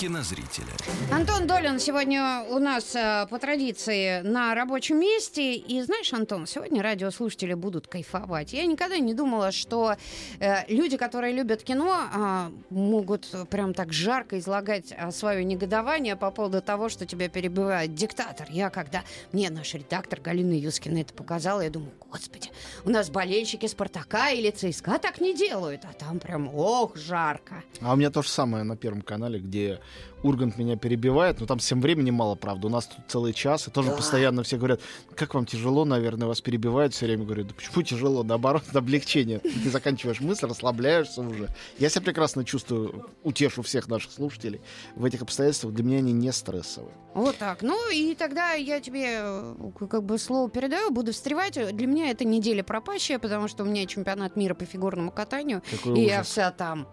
кинозрителя. 0.00 0.72
Антон 1.12 1.46
Долин 1.46 1.78
сегодня 1.78 2.42
у 2.48 2.58
нас 2.58 2.96
э, 2.96 3.26
по 3.28 3.38
традиции 3.38 4.22
на 4.22 4.54
рабочем 4.54 4.98
месте. 4.98 5.56
И 5.56 5.82
знаешь, 5.82 6.10
Антон, 6.14 6.46
сегодня 6.46 6.82
радиослушатели 6.82 7.52
будут 7.52 7.86
кайфовать. 7.86 8.54
Я 8.54 8.64
никогда 8.64 8.96
не 8.96 9.12
думала, 9.12 9.52
что 9.52 9.96
э, 10.38 10.64
люди, 10.68 10.96
которые 10.96 11.34
любят 11.34 11.62
кино, 11.62 12.00
э, 12.00 12.50
могут 12.70 13.28
прям 13.50 13.74
так 13.74 13.92
жарко 13.92 14.38
излагать 14.38 14.90
э, 14.90 15.10
свое 15.10 15.44
негодование 15.44 16.16
по 16.16 16.30
поводу 16.30 16.62
того, 16.62 16.88
что 16.88 17.04
тебя 17.04 17.28
перебивает 17.28 17.94
диктатор. 17.94 18.46
Я 18.50 18.70
когда 18.70 19.02
мне 19.32 19.50
наш 19.50 19.74
редактор 19.74 20.18
Галина 20.22 20.54
Юскина 20.54 21.02
это 21.02 21.12
показала, 21.12 21.60
я 21.60 21.68
думаю, 21.68 21.92
господи, 22.10 22.48
у 22.86 22.90
нас 22.90 23.10
болельщики 23.10 23.66
Спартака 23.66 24.30
или 24.30 24.50
ЦСКА 24.50 24.98
так 24.98 25.20
не 25.20 25.34
делают, 25.34 25.82
а 25.84 25.92
там 25.92 26.20
прям 26.20 26.48
ох, 26.54 26.96
жарко. 26.96 27.62
А 27.82 27.92
у 27.92 27.96
меня 27.96 28.10
то 28.10 28.22
же 28.22 28.30
самое 28.30 28.64
на 28.64 28.78
Первом 28.78 29.02
канале, 29.02 29.38
где 29.40 29.80
Ургант 30.22 30.58
меня 30.58 30.76
перебивает, 30.76 31.40
но 31.40 31.46
там 31.46 31.58
всем 31.60 31.80
времени 31.80 32.10
мало, 32.10 32.34
правда. 32.34 32.66
У 32.66 32.70
нас 32.70 32.86
тут 32.86 32.98
целый 33.08 33.32
час, 33.32 33.66
и 33.68 33.70
тоже 33.70 33.88
Да. 33.88 33.96
постоянно 33.96 34.42
все 34.42 34.58
говорят, 34.58 34.80
как 35.16 35.32
вам 35.34 35.46
тяжело, 35.46 35.86
наверное, 35.86 36.28
вас 36.28 36.42
перебивают 36.42 36.92
все 36.92 37.06
время. 37.06 37.24
Говорю, 37.24 37.44
да 37.44 37.54
почему 37.54 37.82
тяжело? 37.82 38.22
Наоборот, 38.22 38.64
облегчение. 38.74 39.38
Ты 39.38 39.70
заканчиваешь 39.70 40.20
мысль, 40.20 40.46
расслабляешься 40.46 41.22
уже. 41.22 41.48
Я 41.78 41.88
себя 41.88 42.02
прекрасно 42.02 42.44
чувствую, 42.44 43.06
утешу 43.22 43.62
всех 43.62 43.88
наших 43.88 44.12
слушателей. 44.12 44.60
В 44.94 45.06
этих 45.06 45.22
обстоятельствах 45.22 45.72
для 45.72 45.84
меня 45.84 45.98
они 45.98 46.12
не 46.12 46.32
стрессовые. 46.32 46.92
Вот 47.14 47.38
так. 47.38 47.62
Ну 47.62 47.90
и 47.90 48.14
тогда 48.14 48.52
я 48.52 48.78
тебе 48.80 49.20
э, 49.22 49.54
как 49.90 50.04
бы 50.04 50.18
слово 50.18 50.50
передаю, 50.50 50.90
буду 50.90 51.12
встревать. 51.12 51.54
Для 51.54 51.86
меня 51.86 52.10
это 52.10 52.26
неделя 52.26 52.62
пропащая, 52.62 53.18
потому 53.18 53.48
что 53.48 53.64
у 53.64 53.66
меня 53.66 53.86
чемпионат 53.86 54.36
мира 54.36 54.52
по 54.54 54.66
фигурному 54.66 55.10
катанию, 55.10 55.62
Какой 55.70 55.98
и 55.98 56.04
я 56.06 56.16
ужас. 56.20 56.28
вся 56.28 56.50
там. 56.50 56.86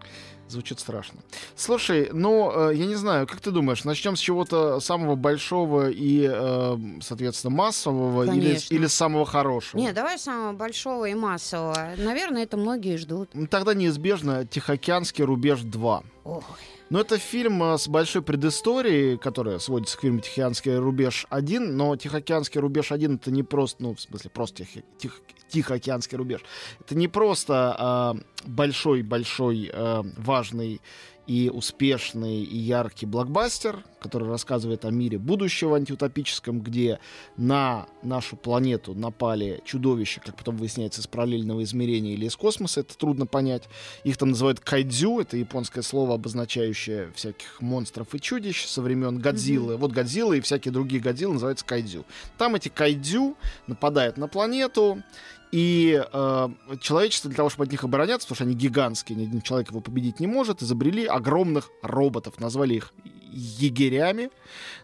Звучит 0.48 0.80
страшно. 0.80 1.20
Слушай, 1.56 2.08
ну, 2.12 2.70
э, 2.70 2.74
я 2.74 2.86
не 2.86 2.94
знаю, 2.94 3.26
как 3.26 3.40
ты 3.40 3.50
думаешь, 3.50 3.84
начнем 3.84 4.16
с 4.16 4.20
чего-то 4.20 4.80
самого 4.80 5.14
большого 5.14 5.90
и, 5.90 6.28
э, 6.30 6.76
соответственно, 7.02 7.54
массового 7.54 8.24
или, 8.24 8.58
или 8.70 8.86
самого 8.86 9.26
хорошего? 9.26 9.80
Нет, 9.80 9.94
давай 9.94 10.18
самого 10.18 10.52
большого 10.52 11.04
и 11.06 11.14
массового. 11.14 11.90
Наверное, 11.96 12.44
это 12.44 12.56
многие 12.56 12.96
ждут. 12.96 13.30
Тогда 13.50 13.74
неизбежно 13.74 14.46
Тихоокеанский 14.46 15.24
рубеж 15.24 15.60
2. 15.60 16.02
Ой. 16.24 16.42
Но 16.90 17.00
это 17.00 17.18
фильм 17.18 17.62
э, 17.62 17.76
с 17.78 17.86
большой 17.88 18.22
предысторией, 18.22 19.18
которая 19.18 19.58
сводится 19.58 19.96
к 19.98 20.00
фильму 20.00 20.20
«Тихоокеанский 20.20 20.76
рубеж 20.76 21.26
1», 21.30 21.58
но 21.60 21.94
«Тихоокеанский 21.96 22.60
рубеж 22.60 22.90
1» 22.92 23.16
это 23.16 23.30
не 23.30 23.42
просто, 23.42 23.82
ну, 23.82 23.94
в 23.94 24.00
смысле, 24.00 24.30
просто 24.30 24.64
Тихо- 24.64 24.82
Тих- 24.98 25.20
Тихоокеанский 25.48 26.16
рубеж. 26.16 26.40
Это 26.80 26.94
не 26.94 27.08
просто 27.08 27.74
а, 27.78 28.16
большой-большой, 28.44 29.70
э, 29.72 30.02
важный 30.16 30.80
и 31.28 31.50
успешный 31.50 32.42
и 32.42 32.56
яркий 32.56 33.04
блокбастер, 33.04 33.84
который 34.00 34.28
рассказывает 34.28 34.86
о 34.86 34.90
мире 34.90 35.18
будущего 35.18 35.76
антиутопическом, 35.76 36.60
где 36.60 37.00
на 37.36 37.86
нашу 38.02 38.36
планету 38.36 38.94
напали 38.94 39.60
чудовища, 39.64 40.22
как 40.24 40.36
потом 40.36 40.56
выясняется, 40.56 41.02
из 41.02 41.06
параллельного 41.06 41.62
измерения 41.64 42.14
или 42.14 42.24
из 42.24 42.34
космоса, 42.34 42.80
это 42.80 42.96
трудно 42.96 43.26
понять. 43.26 43.64
Их 44.04 44.16
там 44.16 44.30
называют 44.30 44.60
кайдзю, 44.60 45.20
это 45.20 45.36
японское 45.36 45.82
слово, 45.82 46.14
обозначающее 46.14 47.12
всяких 47.14 47.60
монстров 47.60 48.14
и 48.14 48.20
чудищ 48.20 48.64
со 48.64 48.80
времен 48.80 49.18
Годзиллы. 49.18 49.76
Вот 49.76 49.92
Годзилла 49.92 50.32
и 50.32 50.40
всякие 50.40 50.72
другие 50.72 51.02
Годзиллы 51.02 51.34
называются 51.34 51.66
кайдзю. 51.66 52.06
Там 52.38 52.54
эти 52.54 52.70
кайдзю 52.70 53.36
нападают 53.66 54.16
на 54.16 54.28
планету, 54.28 55.02
и 55.52 56.02
э, 56.12 56.48
человечество 56.80 57.28
для 57.28 57.36
того, 57.36 57.48
чтобы 57.48 57.64
от 57.64 57.70
них 57.70 57.84
обороняться, 57.84 58.26
потому 58.26 58.36
что 58.36 58.44
они 58.44 58.54
гигантские, 58.54 59.18
ни 59.18 59.24
один 59.24 59.40
человек 59.40 59.70
его 59.70 59.80
победить 59.80 60.20
не 60.20 60.26
может, 60.26 60.62
изобрели 60.62 61.06
огромных 61.06 61.70
роботов, 61.82 62.38
назвали 62.38 62.74
их 62.74 62.92
егерями. 63.30 64.30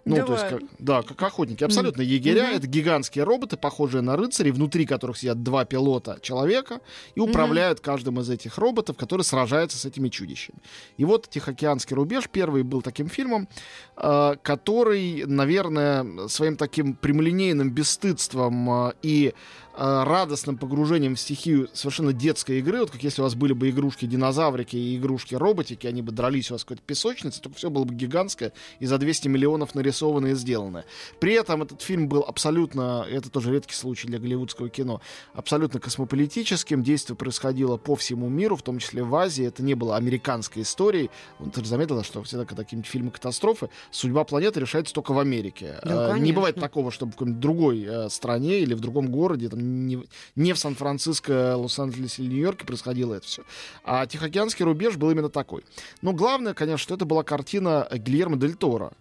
Ну, 0.05 0.17
то 0.17 0.33
есть, 0.33 0.45
Давай. 0.45 0.51
как, 0.51 0.63
да, 0.79 1.03
как 1.03 1.23
охотники. 1.23 1.65
Абсолютно 1.65 2.03
егеря. 2.03 2.49
Мгм. 2.49 2.57
Это 2.57 2.67
гигантские 2.67 3.25
роботы, 3.25 3.57
похожие 3.57 4.03
на 4.03 4.17
рыцарей, 4.17 4.53
внутри 4.53 4.85
которых 4.85 5.17
сидят 5.17 5.43
два 5.43 5.65
пилота 5.65 6.19
человека 6.21 6.81
и 7.15 7.21
управляют 7.21 7.81
каждым 7.81 8.21
из 8.21 8.29
этих 8.29 8.59
роботов, 8.59 8.97
который 8.97 9.23
сражается 9.23 9.79
с 9.79 9.85
этими 9.87 10.09
чудищами. 10.09 10.59
И 10.99 11.05
вот 11.05 11.29
«Тихоокеанский 11.29 11.97
рубеж» 11.97 12.29
первый 12.31 12.63
был 12.63 12.83
таким 12.83 13.09
фильмом, 13.09 13.49
э, 13.97 14.37
который, 14.43 15.25
наверное, 15.27 16.29
своим 16.29 16.57
таким 16.57 16.95
прямолинейным 16.95 17.71
бесстыдством 17.71 18.89
э, 18.89 18.93
и 19.03 19.33
э, 19.77 20.03
радостным 20.05 20.59
погружением 20.59 21.15
в 21.15 21.21
стихию 21.21 21.69
совершенно 21.73 22.13
детской 22.13 22.59
игры, 22.59 22.81
вот 22.81 22.91
как 22.91 23.03
если 23.03 23.23
у 23.23 23.25
вас 23.25 23.35
были 23.35 23.55
бы 23.55 23.71
игрушки-динозаврики 23.71 24.77
и 24.77 24.97
игрушки-роботики, 24.97 25.87
они 25.87 26.03
бы 26.03 26.13
дрались 26.13 26.51
у 26.51 26.55
вас 26.55 26.63
в 26.63 26.65
какой-то 26.67 26.83
песочнице, 26.87 27.41
только 27.41 27.57
все 27.57 27.71
было 27.71 27.85
бы 27.85 27.95
гигантское 27.95 28.53
и 28.81 28.87
за 28.87 28.99
200 28.99 29.29
миллионов 29.29 29.75
нарисованное 29.95 30.33
и 30.33 30.35
сделанное. 30.35 30.85
При 31.21 31.35
этом 31.35 31.63
этот 31.63 31.83
фильм 31.83 32.09
был 32.09 32.25
абсолютно, 32.27 33.07
это 33.09 33.31
тоже 33.31 33.53
редкий 33.53 33.75
случай 33.75 34.07
для 34.09 34.19
голливудского 34.19 34.69
кино, 34.69 35.01
абсолютно 35.35 35.81
космополитическим, 35.81 36.83
действие 36.83 37.17
происходило 37.17 37.77
по 37.77 37.95
всему 37.95 38.29
миру, 38.29 38.57
в 38.57 38.63
том 38.63 38.79
числе 38.79 39.03
в 39.03 39.15
Азии, 39.15 39.47
это 39.47 39.63
не 39.63 39.75
было 39.75 39.97
американской 39.97 40.63
историей. 40.63 41.11
Вот 41.39 41.55
ты 41.55 41.63
же 41.63 41.69
заметила, 41.69 42.03
что 42.05 42.23
всегда, 42.23 42.45
когда 42.45 42.65
какие-нибудь 42.65 42.91
фильмы 42.91 43.11
катастрофы, 43.11 43.69
судьба 43.91 44.25
планеты 44.25 44.61
решается 44.61 44.93
только 44.93 45.13
в 45.13 45.19
Америке. 45.19 45.79
Да, 45.85 46.05
Э, 46.17 46.19
не 46.19 46.33
бывает 46.33 46.57
такого, 46.57 46.91
чтобы 46.91 47.13
в 47.13 47.15
какой-нибудь 47.15 47.41
другой 47.41 47.85
э, 47.85 48.09
стране 48.09 48.61
или 48.61 48.75
в 48.75 48.81
другом 48.81 49.11
городе, 49.11 49.49
там, 49.49 49.87
не, 49.87 50.05
не 50.37 50.53
в 50.53 50.59
Сан-Франциско, 50.59 51.57
Лос-Анджелесе 51.57 52.23
или 52.23 52.31
Нью-Йорке 52.31 52.67
происходило 52.67 53.15
это 53.15 53.27
все. 53.27 53.43
А 53.85 54.07
Тихоокеанский 54.07 54.65
рубеж 54.65 54.97
был 54.97 55.11
именно 55.11 55.29
такой. 55.29 55.65
Но 56.03 56.13
главное, 56.13 56.55
конечно, 56.55 56.79
что 56.79 56.95
это 56.95 57.05
была 57.05 57.23
картина 57.23 57.89
Гильермо 57.93 58.37
Дель 58.37 58.55
Торо. 58.55 58.93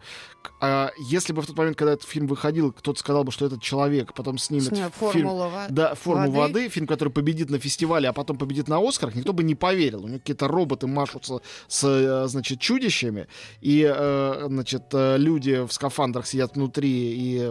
А 0.83 0.91
если 0.97 1.31
бы 1.31 1.41
в 1.41 1.47
тот 1.47 1.57
момент, 1.57 1.77
когда 1.77 1.94
этот 1.94 2.07
фильм 2.07 2.27
выходил, 2.27 2.73
кто-то 2.73 2.99
сказал 2.99 3.23
бы, 3.23 3.31
что 3.31 3.45
этот 3.45 3.61
человек 3.61 4.13
потом 4.13 4.38
снимет 4.38 4.71
Сня- 4.73 4.91
фильм, 4.99 5.27
Формула 5.27 5.47
во- 5.47 5.67
да, 5.69 5.95
форму 5.95 6.29
воды. 6.31 6.53
воды. 6.59 6.69
фильм, 6.69 6.88
который 6.88 7.09
победит 7.09 7.49
на 7.49 7.57
фестивале, 7.57 8.09
а 8.09 8.13
потом 8.13 8.38
победит 8.38 8.67
на 8.67 8.79
Оскарах, 8.85 9.16
никто 9.16 9.31
бы 9.31 9.44
не 9.44 9.55
поверил. 9.55 10.03
У 10.03 10.07
него 10.07 10.19
какие-то 10.19 10.47
роботы 10.49 10.88
машутся 10.88 11.39
с, 11.67 11.83
э, 11.88 12.27
значит, 12.27 12.59
чудищами, 12.59 13.27
и, 13.61 13.89
э, 13.89 14.45
значит, 14.49 14.83
э, 14.91 15.17
люди 15.17 15.66
в 15.66 15.71
скафандрах 15.71 16.27
сидят 16.27 16.55
внутри, 16.55 16.89
и, 16.89 17.47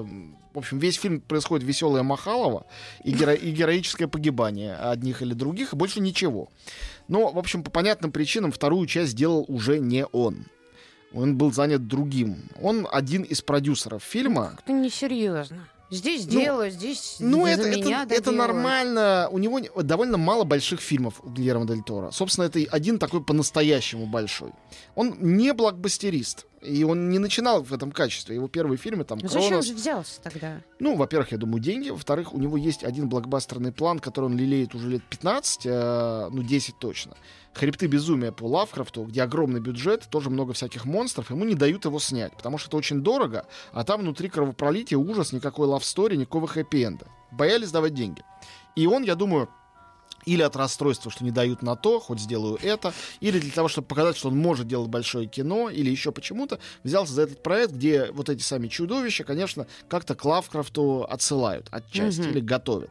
в 0.53 0.59
общем, 0.59 0.79
весь 0.79 0.97
фильм 0.97 1.21
происходит 1.21 1.67
веселое 1.67 2.03
Махалова 2.03 2.67
и, 3.05 3.13
геро- 3.15 3.35
и 3.35 3.51
героическое 3.51 4.09
погибание 4.09 4.75
одних 4.77 5.23
или 5.23 5.33
других, 5.33 5.73
и 5.73 5.77
больше 5.77 6.01
ничего. 6.01 6.49
Но, 7.09 7.31
в 7.31 7.39
общем, 7.39 7.63
по 7.65 7.71
понятным 7.71 8.13
причинам 8.13 8.53
вторую 8.53 8.87
часть 8.87 9.13
сделал 9.13 9.47
уже 9.49 9.79
не 9.79 10.05
он. 10.07 10.45
Он 11.15 11.37
был 11.37 11.53
занят 11.53 11.87
другим. 11.87 12.49
Он 12.61 12.87
один 12.91 13.23
из 13.23 13.43
продюсеров 13.43 14.03
фильма. 14.03 14.51
Как-то 14.57 14.73
несерьезно. 14.73 15.69
Здесь 15.91 16.25
Ну, 16.25 16.41
делаю, 16.41 16.71
здесь 16.71 17.17
Ну, 17.21 17.45
это, 17.47 17.69
меня 17.69 18.05
это, 18.05 18.15
это 18.15 18.31
нормально. 18.31 19.29
У 19.31 19.37
него 19.39 19.59
не- 19.59 19.69
довольно 19.83 20.17
мало 20.17 20.45
больших 20.45 20.81
фильмов 20.81 21.21
у 21.23 21.29
Гильермо 21.29 21.67
Дель 21.67 21.83
Торо. 21.83 22.11
Собственно, 22.13 22.47
это 22.47 22.61
один 22.71 22.99
такой 22.99 23.23
по-настоящему 23.23 24.07
большой. 24.07 24.53
Он 24.95 25.15
не 25.21 25.53
блокбастерист. 25.53 26.47
И 26.63 26.85
он 26.85 27.11
не 27.11 27.19
начинал 27.19 27.63
в 27.63 27.73
этом 27.75 27.91
качестве. 27.91 28.37
Его 28.37 28.47
первые 28.49 28.79
фильмы 28.79 29.05
там 29.05 29.19
Ну, 29.21 29.29
Зачем 29.29 29.49
«Кронос». 29.49 29.67
же 29.67 29.75
взялся 29.75 30.21
тогда? 30.23 30.63
Ну, 30.79 30.95
во-первых, 30.97 31.33
я 31.33 31.39
думаю, 31.39 31.61
деньги. 31.61 31.91
Во-вторых, 31.91 32.33
у 32.33 32.39
него 32.39 32.57
есть 32.57 32.85
один 32.85 33.09
блокбастерный 33.09 33.73
план, 33.73 33.99
который 33.99 34.27
он 34.27 34.37
лелеет 34.39 34.75
уже 34.75 34.89
лет 34.89 35.03
15, 35.11 35.63
э, 35.67 36.29
ну, 36.31 36.43
10 36.43 36.79
точно. 36.79 37.17
«Хребты 37.55 37.87
безумия» 37.87 38.33
по 38.33 38.45
Лавкрафту, 38.45 39.05
где 39.05 39.23
огромный 39.23 39.61
бюджет, 39.61 40.09
тоже 40.11 40.31
много 40.31 40.53
всяких 40.55 40.85
монстров. 40.85 41.31
Ему 41.31 41.45
не 41.45 41.55
дают 41.55 41.85
его 41.85 41.99
снять, 41.99 42.35
потому 42.37 42.59
что 42.59 42.69
это 42.69 42.77
очень 42.79 43.03
дорого, 43.03 43.47
а 43.73 43.85
там 43.85 44.01
внутри 44.01 44.29
кровопролитие, 44.29 44.99
ужас, 44.99 45.33
никакой 45.33 45.67
лавстори, 45.67 46.17
никакого 46.17 46.47
хэппи-энда. 46.47 47.07
Боялись 47.31 47.71
давать 47.71 47.95
деньги. 47.95 48.25
И 48.75 48.87
он, 48.87 49.03
я 49.03 49.15
думаю, 49.15 49.49
или 50.25 50.43
от 50.43 50.57
расстройства, 50.57 51.11
что 51.11 51.25
не 51.25 51.31
дают 51.31 51.63
на 51.63 51.77
то, 51.77 52.01
хоть 52.01 52.21
сделаю 52.21 52.59
это, 52.63 52.93
или 53.21 53.39
для 53.39 53.51
того, 53.51 53.69
чтобы 53.69 53.87
показать, 53.87 54.17
что 54.17 54.29
он 54.29 54.37
может 54.37 54.67
делать 54.69 54.89
большое 54.89 55.27
кино, 55.27 55.69
или 55.71 55.91
еще 55.91 56.13
почему-то 56.13 56.59
взялся 56.85 57.13
за 57.13 57.23
этот 57.23 57.43
проект, 57.43 57.73
где 57.73 58.11
вот 58.13 58.29
эти 58.29 58.43
сами 58.43 58.69
чудовища, 58.69 59.25
конечно, 59.25 59.67
как-то 59.89 60.15
к 60.15 60.25
Лавкрафту 60.25 61.07
отсылают 61.09 61.69
отчасти 61.71 62.21
Мгм. 62.21 62.31
или 62.31 62.41
готовят. 62.41 62.91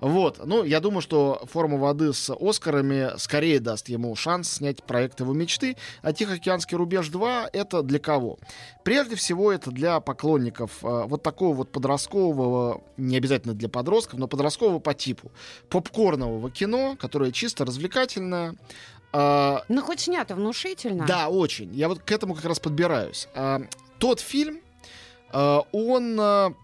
Вот. 0.00 0.40
Ну, 0.44 0.64
я 0.64 0.80
думаю, 0.80 1.00
что 1.00 1.42
«Форма 1.52 1.78
воды» 1.78 2.12
с 2.12 2.28
Оскарами 2.34 3.16
скорее 3.18 3.60
даст 3.60 3.88
ему 3.88 4.14
шанс 4.16 4.50
снять 4.50 4.82
проект 4.82 5.20
его 5.20 5.32
мечты, 5.32 5.76
а 6.02 6.12
«Тихоокеанский 6.12 6.76
рубеж 6.76 7.08
2»— 7.08 7.48
это 7.52 7.82
для 7.82 7.98
кого? 8.00 8.38
Прежде 8.84 9.14
всего, 9.14 9.52
это 9.52 9.70
для 9.70 10.00
поклонников 10.00 10.82
э, 10.82 11.04
вот 11.06 11.22
такого 11.22 11.54
вот 11.54 11.70
подросткового, 11.70 12.82
не 12.96 13.16
обязательно 13.16 13.54
для 13.54 13.68
подростков, 13.68 14.18
но 14.18 14.26
подросткового 14.26 14.80
по 14.80 14.92
типу 14.94 15.30
попкорнового 15.68 16.50
кино, 16.50 16.71
которое 16.98 17.32
чисто 17.32 17.64
развлекательное. 17.64 18.54
А, 19.12 19.62
Ну, 19.68 19.82
хоть 19.82 20.00
снято 20.00 20.34
внушительно. 20.34 21.04
да, 21.06 21.28
очень. 21.28 21.74
Я 21.74 21.88
вот 21.88 22.00
к 22.00 22.10
этому 22.10 22.34
как 22.34 22.44
раз 22.46 22.58
подбираюсь. 22.60 23.28
А, 23.34 23.60
тот 23.98 24.20
фильм, 24.20 24.60
а, 25.30 25.60
он 25.72 26.18
а, 26.20 26.54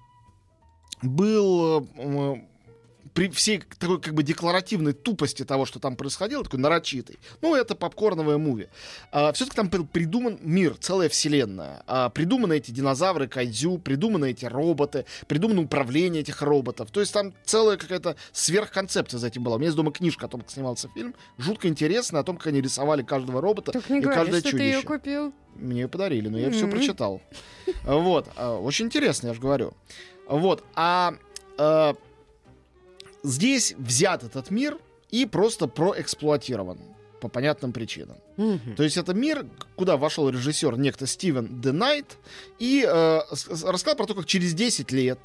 был 1.02 1.88
при 3.18 3.28
всей 3.30 3.58
такой 3.80 4.00
как 4.00 4.14
бы 4.14 4.22
декларативной 4.22 4.92
тупости 4.92 5.44
того, 5.44 5.66
что 5.66 5.80
там 5.80 5.96
происходило, 5.96 6.44
такой 6.44 6.60
нарочитый. 6.60 7.18
Ну, 7.42 7.56
это 7.56 7.74
попкорновая 7.74 8.38
муви. 8.38 8.68
все-таки 9.10 9.56
там 9.56 9.68
был 9.68 9.84
придуман 9.84 10.38
мир, 10.40 10.76
целая 10.78 11.08
вселенная. 11.08 11.82
А, 11.88 12.10
придуманы 12.10 12.58
эти 12.58 12.70
динозавры, 12.70 13.26
кайдзю, 13.26 13.78
придуманы 13.78 14.30
эти 14.30 14.44
роботы, 14.44 15.04
придумано 15.26 15.62
управление 15.62 16.22
этих 16.22 16.42
роботов. 16.42 16.92
То 16.92 17.00
есть 17.00 17.12
там 17.12 17.34
целая 17.44 17.76
какая-то 17.76 18.14
сверхконцепция 18.30 19.18
за 19.18 19.26
этим 19.26 19.42
была. 19.42 19.56
У 19.56 19.58
меня 19.58 19.66
есть 19.66 19.76
дома 19.76 19.90
книжка 19.90 20.26
о 20.26 20.28
том, 20.28 20.42
как 20.42 20.50
снимался 20.52 20.88
фильм. 20.94 21.12
Жутко 21.38 21.66
интересно 21.66 22.20
о 22.20 22.22
том, 22.22 22.36
как 22.36 22.46
они 22.46 22.60
рисовали 22.60 23.02
каждого 23.02 23.40
робота 23.40 23.72
Так 23.72 23.90
не 23.90 23.98
и 23.98 24.00
говори, 24.00 24.16
каждое 24.16 24.40
что 24.40 24.50
ты 24.50 24.58
чудище. 24.58 24.76
ее 24.76 24.82
купил. 24.82 25.32
Мне 25.56 25.80
ее 25.80 25.88
подарили, 25.88 26.28
но 26.28 26.38
я 26.38 26.52
все 26.52 26.66
Мгм. 26.66 26.76
прочитал. 26.76 27.20
Вот. 27.82 28.28
а, 28.36 28.56
Очень 28.60 28.86
интересно, 28.86 29.26
я 29.26 29.34
же 29.34 29.40
говорю. 29.40 29.74
Вот. 30.28 30.62
А 30.76 31.14
э, 31.58 31.94
здесь 33.22 33.74
взят 33.76 34.22
этот 34.24 34.50
мир 34.50 34.78
и 35.10 35.26
просто 35.26 35.66
проэксплуатирован 35.66 36.78
по 37.20 37.28
понятным 37.28 37.72
причинам. 37.72 38.18
Мгм. 38.38 38.76
То 38.76 38.84
есть 38.84 38.96
это 38.96 39.12
мир, 39.14 39.44
куда 39.76 39.96
вошел 39.96 40.28
режиссер 40.30 40.78
некто 40.78 41.06
Стивен 41.06 41.60
Де 41.60 41.72
Найт 41.72 42.16
и 42.58 42.84
э, 42.88 43.20
рассказал 43.64 43.96
про 43.96 44.06
то, 44.06 44.14
как 44.14 44.26
через 44.26 44.54
10 44.54 44.92
лет 44.92 45.18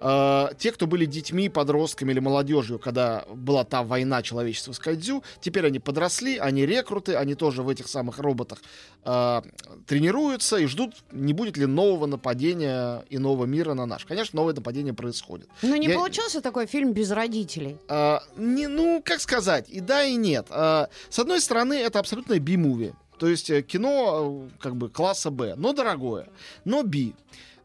э, 0.00 0.48
те, 0.58 0.70
кто 0.72 0.86
были 0.86 1.06
детьми, 1.06 1.48
подростками 1.48 2.12
или 2.12 2.20
молодежью, 2.20 2.78
когда 2.78 3.24
была 3.34 3.64
та 3.64 3.82
война 3.82 4.22
человечества 4.22 4.72
с 4.72 4.78
Кайдзю, 4.78 5.24
теперь 5.40 5.66
они 5.66 5.78
подросли, 5.78 6.36
они 6.36 6.66
рекруты, 6.66 7.14
они 7.16 7.34
тоже 7.34 7.62
в 7.62 7.68
этих 7.70 7.88
самых 7.88 8.18
роботах 8.18 8.58
э, 9.04 9.42
тренируются 9.86 10.58
и 10.58 10.66
ждут, 10.66 10.94
не 11.10 11.32
будет 11.32 11.56
ли 11.56 11.64
нового 11.66 12.06
нападения 12.06 13.02
и 13.08 13.16
нового 13.18 13.46
мира 13.46 13.74
на 13.74 13.86
наш. 13.86 14.04
Конечно, 14.04 14.36
новое 14.36 14.54
нападение 14.54 14.92
происходит. 14.92 15.48
Ну, 15.62 15.74
не 15.76 15.88
Я- 15.88 15.94
получился 15.94 16.42
такой 16.42 16.66
фильм 16.66 16.92
без 16.92 17.10
родителей. 17.10 17.78
А, 17.88 18.22
не, 18.36 18.66
ну, 18.66 19.02
как 19.02 19.20
сказать, 19.20 19.70
и 19.70 19.80
да, 19.80 20.04
и 20.04 20.16
нет. 20.16 20.46
А, 20.50 20.88
с 21.08 21.18
одной 21.18 21.40
стороны, 21.40 21.74
это 21.74 21.98
абсолютно 21.98 22.38
би-муви. 22.58 22.92
То 23.18 23.28
есть 23.28 23.50
э, 23.50 23.62
кино 23.62 24.48
э, 24.48 24.60
как 24.60 24.76
бы 24.76 24.88
класса 24.88 25.30
Б, 25.30 25.54
но 25.56 25.72
дорогое, 25.72 26.28
но 26.64 26.82
би. 26.82 27.14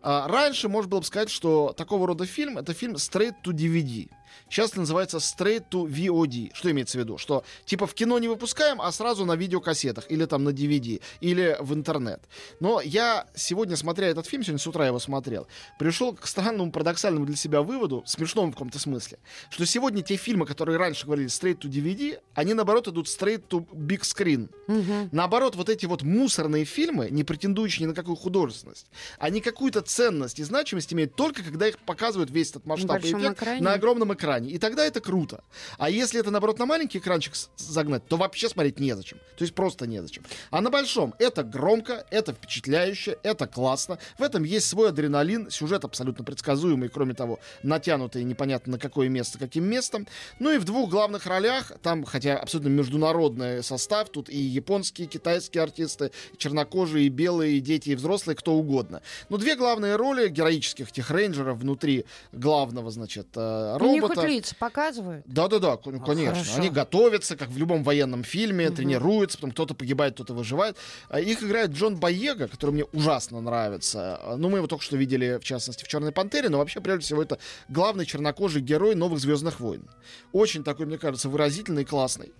А, 0.01 0.27
раньше 0.27 0.67
можно 0.67 0.89
было 0.89 0.99
бы 0.99 1.05
сказать, 1.05 1.29
что 1.29 1.73
такого 1.77 2.07
рода 2.07 2.25
фильм 2.25 2.57
это 2.57 2.73
фильм 2.73 2.95
straight 2.95 3.35
to 3.43 3.53
DVD. 3.53 4.09
Сейчас 4.49 4.71
это 4.71 4.81
называется 4.81 5.17
straight 5.17 5.65
to 5.69 5.85
VOD. 5.87 6.51
Что 6.53 6.71
имеется 6.71 6.97
в 6.97 7.01
виду? 7.01 7.17
Что 7.17 7.43
типа 7.65 7.87
в 7.87 7.93
кино 7.93 8.19
не 8.19 8.27
выпускаем, 8.27 8.81
а 8.81 8.91
сразу 8.91 9.25
на 9.25 9.35
видеокассетах 9.35 10.09
или 10.09 10.25
там 10.25 10.43
на 10.43 10.49
DVD 10.49 11.01
или 11.21 11.57
в 11.59 11.73
интернет. 11.73 12.21
Но 12.59 12.81
я 12.81 13.27
сегодня, 13.35 13.75
смотря 13.75 14.07
этот 14.07 14.27
фильм, 14.27 14.43
сегодня 14.43 14.59
с 14.59 14.67
утра 14.67 14.87
его 14.87 14.99
смотрел, 14.99 15.47
пришел 15.79 16.13
к 16.13 16.27
странному, 16.27 16.71
парадоксальному 16.71 17.25
для 17.25 17.35
себя 17.35 17.61
выводу, 17.61 18.03
смешному 18.05 18.51
в 18.51 18.55
каком-то 18.55 18.79
смысле, 18.79 19.19
что 19.49 19.65
сегодня 19.65 20.01
те 20.01 20.15
фильмы, 20.15 20.45
которые 20.45 20.77
раньше 20.77 21.05
говорили 21.05 21.29
straight 21.29 21.59
to 21.59 21.69
DVD, 21.69 22.19
они 22.33 22.53
наоборот 22.53 22.87
идут 22.87 23.07
straight 23.07 23.47
to 23.47 23.67
big 23.71 24.01
screen. 24.01 24.49
Мгм. 24.67 25.09
Наоборот, 25.11 25.55
вот 25.55 25.69
эти 25.69 25.85
вот 25.85 26.03
мусорные 26.03 26.65
фильмы, 26.65 27.09
не 27.09 27.23
претендующие 27.23 27.85
ни 27.85 27.89
на 27.89 27.95
какую 27.95 28.15
художественность, 28.15 28.87
они 29.19 29.41
какую-то 29.41 29.81
ценность 29.81 30.39
и 30.39 30.43
значимость 30.43 30.93
имеют 30.93 31.15
только 31.15 31.43
когда 31.43 31.67
их 31.67 31.77
показывают 31.79 32.31
весь 32.31 32.51
этот 32.51 32.65
масштаб 32.65 33.03
и 33.03 33.11
эффект 33.11 33.37
экране. 33.37 33.61
на 33.61 33.73
огромном 33.73 34.13
экране. 34.13 34.22
И 34.23 34.57
тогда 34.57 34.85
это 34.85 35.01
круто. 35.01 35.43
А 35.77 35.89
если 35.89 36.19
это, 36.19 36.31
наоборот, 36.31 36.59
на 36.59 36.65
маленький 36.65 36.99
экранчик 36.99 37.33
загнать, 37.57 38.07
то 38.07 38.17
вообще 38.17 38.49
смотреть 38.49 38.79
незачем. 38.79 39.17
То 39.37 39.43
есть 39.43 39.53
просто 39.53 39.87
незачем. 39.87 40.23
А 40.51 40.61
на 40.61 40.69
большом 40.69 41.13
это 41.19 41.43
громко, 41.43 42.05
это 42.09 42.33
впечатляюще, 42.33 43.17
это 43.23 43.47
классно. 43.47 43.97
В 44.17 44.23
этом 44.23 44.43
есть 44.43 44.67
свой 44.67 44.89
адреналин, 44.89 45.49
сюжет 45.49 45.83
абсолютно 45.83 46.23
предсказуемый, 46.23 46.89
кроме 46.89 47.13
того, 47.13 47.39
натянутый 47.63 48.23
непонятно 48.23 48.73
на 48.73 48.79
какое 48.79 49.09
место, 49.09 49.39
каким 49.39 49.65
местом. 49.65 50.07
Ну 50.39 50.51
и 50.51 50.57
в 50.57 50.63
двух 50.63 50.89
главных 50.89 51.25
ролях, 51.25 51.71
там, 51.81 52.03
хотя 52.03 52.37
абсолютно 52.37 52.69
международный 52.69 53.63
состав, 53.63 54.09
тут 54.09 54.29
и 54.29 54.37
японские, 54.37 55.07
и 55.07 55.09
китайские 55.09 55.63
артисты, 55.63 56.11
и 56.33 56.37
чернокожие, 56.37 57.07
и 57.07 57.09
белые, 57.09 57.57
и 57.57 57.59
дети, 57.59 57.89
и 57.89 57.95
взрослые, 57.95 58.35
кто 58.35 58.53
угодно. 58.53 59.01
Но 59.29 59.37
две 59.37 59.55
главные 59.55 59.95
роли 59.95 60.29
героических 60.29 60.91
тех 60.91 61.11
рейнджеров 61.11 61.57
внутри 61.57 62.05
главного, 62.31 62.91
значит, 62.91 63.27
э, 63.35 63.77
Ну, 63.79 63.93
не 63.93 64.01
робота. 64.15 64.21
хоть 64.27 64.29
лица 64.35 64.55
показывают. 64.59 65.23
Да-да-да, 65.27 65.77
кон- 65.77 65.99
конечно. 65.99 66.33
хорошо. 66.35 66.55
Они 66.57 66.69
готовятся, 66.69 67.35
как 67.37 67.49
в 67.49 67.57
любом 67.57 67.83
военном 67.83 68.23
фильме, 68.23 68.67
Мгм. 68.67 68.75
тренируются, 68.75 69.37
потом 69.37 69.51
кто-то 69.51 69.73
погибает, 69.73 70.13
кто-то 70.15 70.33
выживает. 70.33 70.77
А 71.09 71.19
Их 71.19 71.43
играет 71.43 71.71
Джон 71.71 71.97
Боега, 71.97 72.47
который 72.47 72.71
мне 72.71 72.83
ужасно 72.85 73.41
нравится. 73.41 74.19
Ну, 74.37 74.49
мы 74.49 74.57
его 74.59 74.67
только 74.67 74.83
что 74.83 74.97
видели, 74.97 75.37
в 75.41 75.43
частности, 75.43 75.83
в 75.83 75.87
«Черной 75.87 76.11
пантере», 76.11 76.49
но 76.49 76.57
вообще, 76.57 76.81
прежде 76.81 77.05
всего, 77.05 77.21
это 77.21 77.37
главный 77.69 78.05
чернокожий 78.05 78.61
герой 78.61 78.95
новых 78.95 79.19
«Звездных 79.19 79.59
войн». 79.59 79.87
Очень 80.31 80.63
такой, 80.63 80.85
мне 80.85 80.97
кажется, 80.97 81.29
выразительный 81.29 81.83
и 81.83 81.85
классный. 81.85 82.33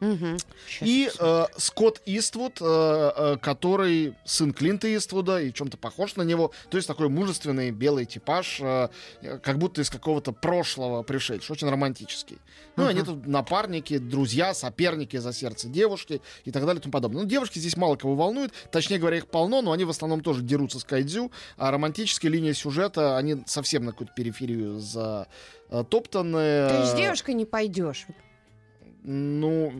Щас. 0.00 0.88
И 0.88 1.10
э, 1.18 1.44
Скотт 1.58 2.00
Иствуд, 2.06 2.58
э, 2.60 2.64
э, 2.64 3.36
который 3.40 4.14
сын 4.24 4.52
Клинта 4.52 4.94
Иствуда 4.96 5.40
и 5.40 5.52
чем-то 5.52 5.76
похож 5.76 6.16
на 6.16 6.22
него. 6.22 6.52
То 6.70 6.78
есть 6.78 6.88
такой 6.88 7.08
мужественный 7.08 7.70
белый 7.70 8.06
типаж, 8.06 8.60
э, 8.60 8.88
э, 9.20 9.38
как 9.38 9.58
будто 9.58 9.82
из 9.82 9.90
какого-то 9.90 10.32
прошлого 10.32 11.02
пришедший, 11.02 11.52
очень 11.52 11.68
романтический. 11.68 12.38
Ну, 12.76 12.84
Ага. 12.84 12.90
они 12.90 13.02
тут 13.02 13.26
напарники, 13.26 13.98
друзья, 13.98 14.54
соперники 14.54 15.18
за 15.18 15.32
сердце 15.34 15.68
девушки 15.68 16.22
и 16.44 16.50
так 16.50 16.64
далее 16.64 16.80
и 16.80 16.82
тому 16.82 16.92
подобное. 16.92 17.22
Ну, 17.22 17.28
девушки 17.28 17.58
здесь 17.58 17.76
мало 17.76 17.96
кого 17.96 18.14
волнуют, 18.14 18.52
точнее 18.70 18.98
говоря, 18.98 19.18
их 19.18 19.26
полно, 19.26 19.60
но 19.60 19.72
они 19.72 19.84
в 19.84 19.90
основном 19.90 20.22
тоже 20.22 20.42
дерутся 20.42 20.78
с 20.78 20.84
кайдзю, 20.84 21.30
а 21.58 21.70
романтические 21.70 22.32
линии 22.32 22.52
сюжета, 22.52 23.18
они 23.18 23.42
совсем 23.46 23.84
на 23.84 23.92
какую-то 23.92 24.14
периферию 24.14 24.78
затоптаны. 24.80 26.68
Ты 26.68 26.86
с 26.86 26.94
девушкой 26.94 27.34
не 27.34 27.44
пойдешь. 27.44 28.06
Ну, 29.02 29.72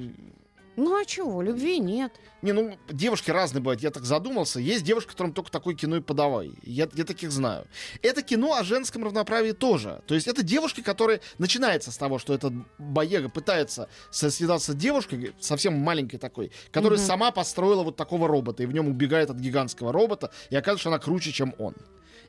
Ну 0.76 0.98
а 0.98 1.04
чего, 1.04 1.42
любви 1.42 1.78
нет. 1.78 2.12
Не, 2.42 2.52
ну, 2.52 2.78
девушки 2.88 3.30
разные 3.30 3.60
бывают, 3.60 3.82
я 3.82 3.90
так 3.90 4.04
задумался. 4.04 4.60
Есть 4.60 4.82
девушки, 4.82 5.10
которым 5.10 5.34
только 5.34 5.50
такое 5.50 5.74
кино 5.74 5.96
и 5.96 6.00
подавай. 6.00 6.52
Я, 6.62 6.88
я 6.94 7.04
таких 7.04 7.32
знаю. 7.32 7.66
Это 8.00 8.22
кино 8.22 8.54
о 8.54 8.64
женском 8.64 9.04
равноправии 9.04 9.52
тоже. 9.52 10.00
То 10.06 10.14
есть 10.14 10.26
это 10.26 10.42
девушки, 10.42 10.80
которые... 10.80 11.20
Начинается 11.38 11.92
с 11.92 11.98
того, 11.98 12.18
что 12.18 12.32
этот 12.32 12.54
Боега 12.78 13.28
пытается 13.28 13.88
сосредотаться 14.10 14.72
с 14.72 14.74
девушкой, 14.76 15.34
совсем 15.38 15.74
маленькой 15.74 16.16
такой, 16.18 16.50
которая 16.70 16.98
Мгм. 16.98 17.06
сама 17.06 17.30
построила 17.30 17.82
вот 17.82 17.96
такого 17.96 18.26
робота, 18.26 18.62
и 18.62 18.66
в 18.66 18.72
нем 18.72 18.88
убегает 18.88 19.28
от 19.28 19.36
гигантского 19.36 19.92
робота, 19.92 20.30
и 20.48 20.56
оказывается, 20.56 20.80
что 20.82 20.90
она 20.90 20.98
круче, 20.98 21.30
чем 21.32 21.54
он. 21.58 21.74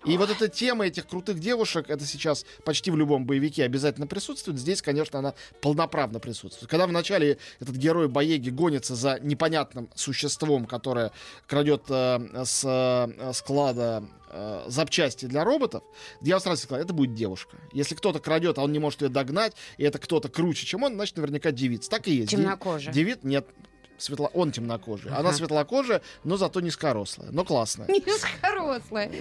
И 0.05 0.17
вот 0.17 0.29
эта 0.31 0.48
тема 0.48 0.88
этих 0.88 1.08
крутых 1.08 1.39
девушек, 1.39 1.89
это 1.89 2.05
сейчас 2.05 2.46
почти 2.65 2.89
в 2.89 2.98
любом 2.98 3.25
боевике 3.25 3.63
обязательно 3.63 4.08
присутствует. 4.08 4.58
Здесь, 4.58 4.81
конечно, 4.81 5.20
она 5.20 5.34
полноправно 5.62 6.20
присутствует. 6.20 6.70
Когда 6.70 6.88
вначале 6.88 7.38
этот 7.60 7.75
герой 7.75 8.08
Боеги 8.08 8.50
гонится 8.50 8.96
за 8.96 9.20
непонятным 9.22 9.89
существом, 9.96 10.65
которое 10.65 11.12
крадет 11.48 11.84
э, 11.89 12.43
с 12.46 12.63
э, 12.65 13.31
склада 13.34 14.03
э, 14.29 14.63
запчасти 14.67 15.25
для 15.25 15.43
роботов, 15.43 15.84
я 16.22 16.39
сразу 16.39 16.63
сказал, 16.63 16.84
это 16.84 16.93
будет 16.93 17.13
девушка. 17.13 17.58
Если 17.72 17.93
кто-то 17.93 18.20
крадет, 18.20 18.58
а 18.58 18.63
он 18.63 18.72
не 18.72 18.79
может 18.79 19.01
ее 19.03 19.10
догнать, 19.10 19.53
и 19.77 19.84
это 19.84 20.00
кто-то 20.00 20.29
круче, 20.29 20.65
чем 20.65 20.81
он, 20.84 20.96
значит, 20.96 21.17
наверняка 21.17 21.51
девица. 21.51 21.89
Так 21.91 22.08
и 22.08 22.15
есть. 22.15 22.31
Темнокожая. 22.31 22.93
Девиц 22.93 23.20
нет. 23.22 23.48
Светло... 24.00 24.31
Он 24.34 24.51
темнокожий. 24.51 25.12
Она 25.12 25.20
Ага. 25.29 25.34
светлокожая, 25.34 26.01
но 26.24 26.36
зато 26.38 26.60
низкорослая. 26.60 27.29
Но 27.31 27.46
классная. 27.46 27.88
Низкорослая. 27.89 29.12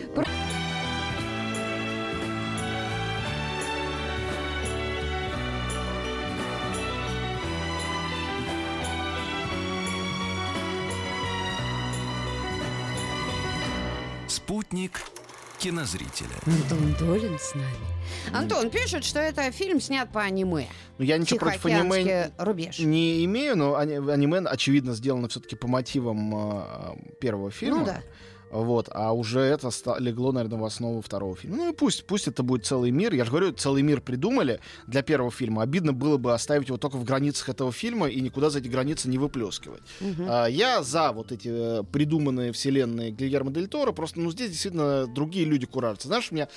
Спутник 14.71 15.01
кинозрителя. 15.59 16.29
Антон 16.47 16.95
Долин 17.01 17.37
с 17.41 17.57
нами. 17.57 17.67
Антон 18.33 18.71
пишет, 18.71 19.03
что 19.03 19.19
это 19.19 19.51
фильм 19.51 19.81
снят 19.81 20.09
по 20.13 20.23
аниме. 20.23 20.69
Ну, 20.97 21.05
я 21.05 21.19
ничего 21.19 21.41
против 21.41 21.67
аниме 21.67 22.31
рубеж. 22.39 22.79
не 22.79 23.25
имею, 23.25 23.57
но 23.57 23.75
ани- 23.75 23.97
аниме, 23.97 24.39
очевидно, 24.39 24.95
сделано 24.95 25.27
все-таки 25.27 25.57
по 25.57 25.67
мотивам 25.67 26.33
э, 26.37 26.97
первого 27.21 27.51
фильма. 27.51 27.79
Ну 27.81 27.85
да. 27.85 28.03
Вот, 28.51 28.89
а 28.93 29.13
уже 29.13 29.41
это 29.41 29.71
легло, 29.99 30.33
наверное, 30.33 30.59
в 30.59 30.65
основу 30.65 31.01
второго 31.01 31.37
фильма. 31.37 31.57
Ну 31.57 31.71
и 31.71 31.73
пусть, 31.73 32.05
пусть 32.07 32.27
это 32.29 32.43
будет 32.43 32.67
целый 32.67 32.91
мир. 32.91 33.15
Я 33.15 33.25
же 33.25 33.31
говорю, 33.31 33.53
целый 33.53 33.83
мир 33.83 34.01
придумали 34.01 34.61
для 34.87 35.03
первого 35.03 35.31
фильма. 35.31 35.63
Обидно 35.63 35.93
было 35.93 36.17
бы 36.17 36.35
оставить 36.35 36.69
его 36.69 36.77
только 36.77 36.97
в 36.97 37.05
границах 37.05 37.49
этого 37.49 37.71
фильма 37.73 38.09
и 38.09 38.21
никуда 38.21 38.51
за 38.51 38.59
эти 38.59 38.69
границы 38.69 39.09
не 39.09 39.19
выплескивать. 39.19 39.83
Мгм. 40.01 40.27
А, 40.29 40.47
я 40.47 40.83
за 40.83 41.13
вот 41.13 41.31
эти 41.33 41.81
э, 41.81 41.83
придуманные 41.85 42.53
вселенные 42.53 43.11
Гильермо 43.11 43.51
Дель 43.53 43.69
Торо. 43.69 43.93
Просто, 43.93 44.19
ну, 44.21 44.31
здесь 44.33 44.51
действительно 44.51 45.07
другие 45.07 45.45
люди 45.47 45.67
куражатся. 45.67 46.09
Знаешь, 46.09 46.29
у 46.31 46.35
меня 46.35 46.49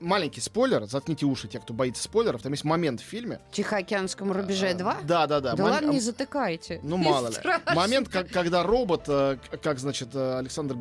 маленький 0.00 0.40
спойлер. 0.40 0.84
Заткните 0.86 1.26
уши, 1.26 1.48
те, 1.48 1.58
кто 1.58 1.74
боится 1.74 2.02
спойлеров. 2.02 2.42
Там 2.42 2.52
есть 2.52 2.64
момент 2.64 3.00
в 3.00 3.04
фильме. 3.04 3.40
Тихоокеанском 3.52 4.30
рубеже 4.32 4.74
2? 4.74 4.98
Да, 5.04 5.26
да, 5.26 5.40
да. 5.40 5.54
Да 5.54 5.62
Мом- 5.64 5.70
ладно, 5.70 5.90
не 5.90 6.00
затыкайте. 6.00 6.80
ну, 6.82 6.96
мало 6.98 7.28
ли. 7.28 7.34
Момент, 7.74 8.08
как- 8.08 8.28
когда 8.28 8.62
робот, 8.62 9.04
э, 9.08 9.38
как, 9.62 9.78
значит, 9.78 10.10
э, 10.14 10.38
Александр 10.38 10.74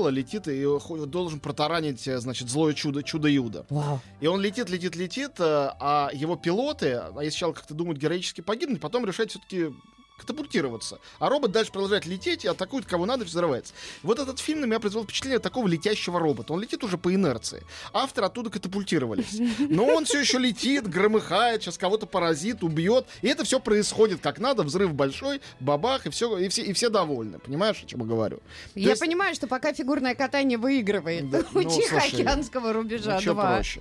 Гастелло 0.00 0.08
летит 0.08 0.48
и 0.48 1.06
должен 1.06 1.40
протаранить, 1.40 2.06
э, 2.08 2.18
значит, 2.18 2.48
злое 2.48 2.74
чудо, 2.74 3.02
чудо-юдо. 3.02 3.66
Вау. 3.68 4.00
И 4.20 4.26
он 4.26 4.40
летит, 4.40 4.70
летит, 4.70 4.96
летит, 4.96 5.32
э, 5.38 5.70
а 5.78 6.10
его 6.12 6.36
пилоты, 6.36 6.92
а 6.92 7.12
сначала 7.22 7.52
как-то 7.52 7.74
думают 7.74 7.98
героически 7.98 8.40
погибнуть, 8.40 8.80
потом 8.80 9.04
решают 9.04 9.30
все-таки 9.30 9.70
катапультироваться. 10.20 10.98
А 11.18 11.28
робот 11.28 11.52
дальше 11.52 11.72
продолжает 11.72 12.06
лететь 12.06 12.44
и 12.44 12.48
атакует 12.48 12.86
кого 12.86 13.06
надо, 13.06 13.24
взрывается. 13.24 13.72
Вот 14.02 14.18
этот 14.18 14.38
фильм 14.38 14.60
на 14.60 14.64
меня 14.66 14.78
произвел 14.80 15.04
впечатление 15.04 15.38
такого 15.38 15.66
летящего 15.66 16.18
робота. 16.20 16.52
Он 16.52 16.60
летит 16.60 16.84
уже 16.84 16.98
по 16.98 17.14
инерции. 17.14 17.62
Авторы 17.92 18.26
оттуда 18.26 18.50
катапультировались. 18.50 19.40
Но 19.58 19.84
он 19.86 20.04
все 20.04 20.20
еще 20.20 20.38
летит, 20.38 20.88
громыхает, 20.88 21.62
сейчас 21.62 21.78
кого-то 21.78 22.06
поразит, 22.06 22.62
убьет. 22.62 23.06
И 23.22 23.28
это 23.28 23.44
все 23.44 23.60
происходит 23.60 24.20
как 24.20 24.38
надо. 24.38 24.62
Взрыв 24.62 24.92
большой, 24.94 25.40
бабах, 25.60 26.06
и 26.06 26.10
все, 26.10 26.36
и 26.38 26.48
все, 26.48 26.62
и 26.62 26.72
все 26.72 26.88
довольны. 26.90 27.38
Понимаешь, 27.38 27.82
о 27.82 27.86
чем 27.86 28.00
я 28.00 28.06
говорю? 28.06 28.40
Я 28.74 28.90
есть- 28.90 29.00
понимаю, 29.00 29.34
что 29.34 29.46
пока 29.46 29.72
фигурное 29.72 30.14
катание 30.14 30.58
выигрывает 30.58 31.30
Да, 31.30 31.38
у 31.54 31.60
ну, 31.60 31.70
Тихоокеанского 31.70 32.72
рубежа 32.72 33.14
Ну, 33.16 33.20
чё 33.20 33.34
2. 33.34 33.54
проще. 33.54 33.80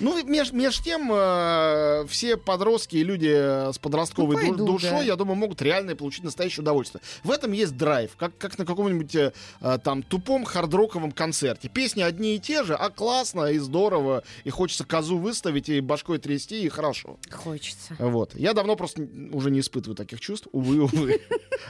Ну, 0.00 0.22
меж, 0.24 0.52
меж 0.52 0.78
тем, 0.80 1.10
э, 1.12 2.04
все 2.08 2.36
подростки 2.36 2.96
и 2.96 3.04
люди 3.04 3.26
с 3.72 3.78
подростковой 3.78 4.36
Ну, 4.36 4.42
ду- 4.42 4.48
пойдут, 4.48 4.66
душой, 4.66 4.90
да. 4.90 5.02
я 5.02 5.16
думаю, 5.16 5.36
могут 5.36 5.60
реально 5.62 5.71
получить 5.96 6.24
настоящее 6.24 6.62
удовольствие. 6.62 7.02
В 7.24 7.30
этом 7.30 7.52
есть 7.52 7.76
драйв, 7.76 8.16
как, 8.16 8.36
как 8.38 8.58
на 8.58 8.66
каком-нибудь 8.66 9.14
э, 9.14 9.32
э, 9.60 9.78
там 9.82 10.02
тупом 10.02 10.44
хардроковом 10.44 11.12
концерте. 11.12 11.68
Песни 11.68 12.02
одни 12.02 12.36
и 12.36 12.38
те 12.38 12.64
же, 12.64 12.74
а 12.74 12.90
классно 12.90 13.46
и 13.46 13.58
здорово, 13.58 14.22
и 14.44 14.50
хочется 14.50 14.84
козу 14.84 15.18
выставить, 15.18 15.68
и 15.68 15.80
башкой 15.80 16.18
трясти, 16.18 16.62
и 16.62 16.68
хорошо. 16.68 17.18
Хочется. 17.30 17.96
Вот. 17.98 18.34
Я 18.34 18.52
давно 18.52 18.76
просто 18.76 19.06
уже 19.32 19.50
не 19.50 19.60
испытываю 19.60 19.96
таких 19.96 20.20
чувств, 20.20 20.48
увы, 20.52 20.82
увы. 20.82 21.20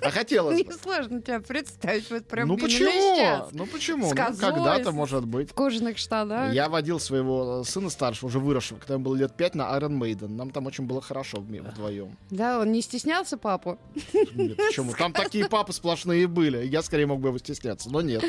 А 0.01 0.11
хотелось 0.11 0.63
бы. 0.63 0.73
Несложно 0.73 1.21
тебя 1.21 1.41
представить 1.41 2.11
вот 2.11 2.27
прям 2.27 2.49
Ну 2.49 2.57
почему? 2.57 3.49
Ну 3.53 3.67
почему? 3.67 4.09
Ну, 4.09 4.15
когда-то, 4.15 4.93
может 4.93 5.27
быть. 5.27 5.51
В 5.51 5.55
кожаных 5.55 5.99
штанах. 5.99 6.53
Я 6.53 6.69
водил 6.69 6.99
своего 6.99 7.61
э, 7.61 7.69
сына 7.69 7.91
старшего, 7.91 8.29
уже 8.29 8.39
выросшего, 8.39 8.79
когда 8.79 8.95
ему 8.95 9.05
было 9.05 9.17
лет 9.17 9.37
пять, 9.37 9.55
на 9.55 9.63
Iron 9.79 9.99
Maiden. 9.99 10.29
Нам 10.29 10.51
там 10.51 10.67
очень 10.67 10.85
было 10.85 11.01
хорошо 11.01 11.41
вдвоем. 11.41 12.17
Да, 12.31 12.61
он 12.61 12.73
не 12.73 12.83
стеснялся 12.83 13.37
папу. 13.37 13.79
Почему? 13.93 14.93
Там 14.93 15.13
такие 15.13 15.49
папы 15.49 15.73
сплошные 15.73 16.27
были. 16.27 16.65
Я 16.67 16.83
скорее 16.83 17.07
мог 17.07 17.21
бы 17.21 17.29
его 17.29 17.39
стесняться, 17.39 17.91
но 17.91 18.01
нет. 18.01 18.25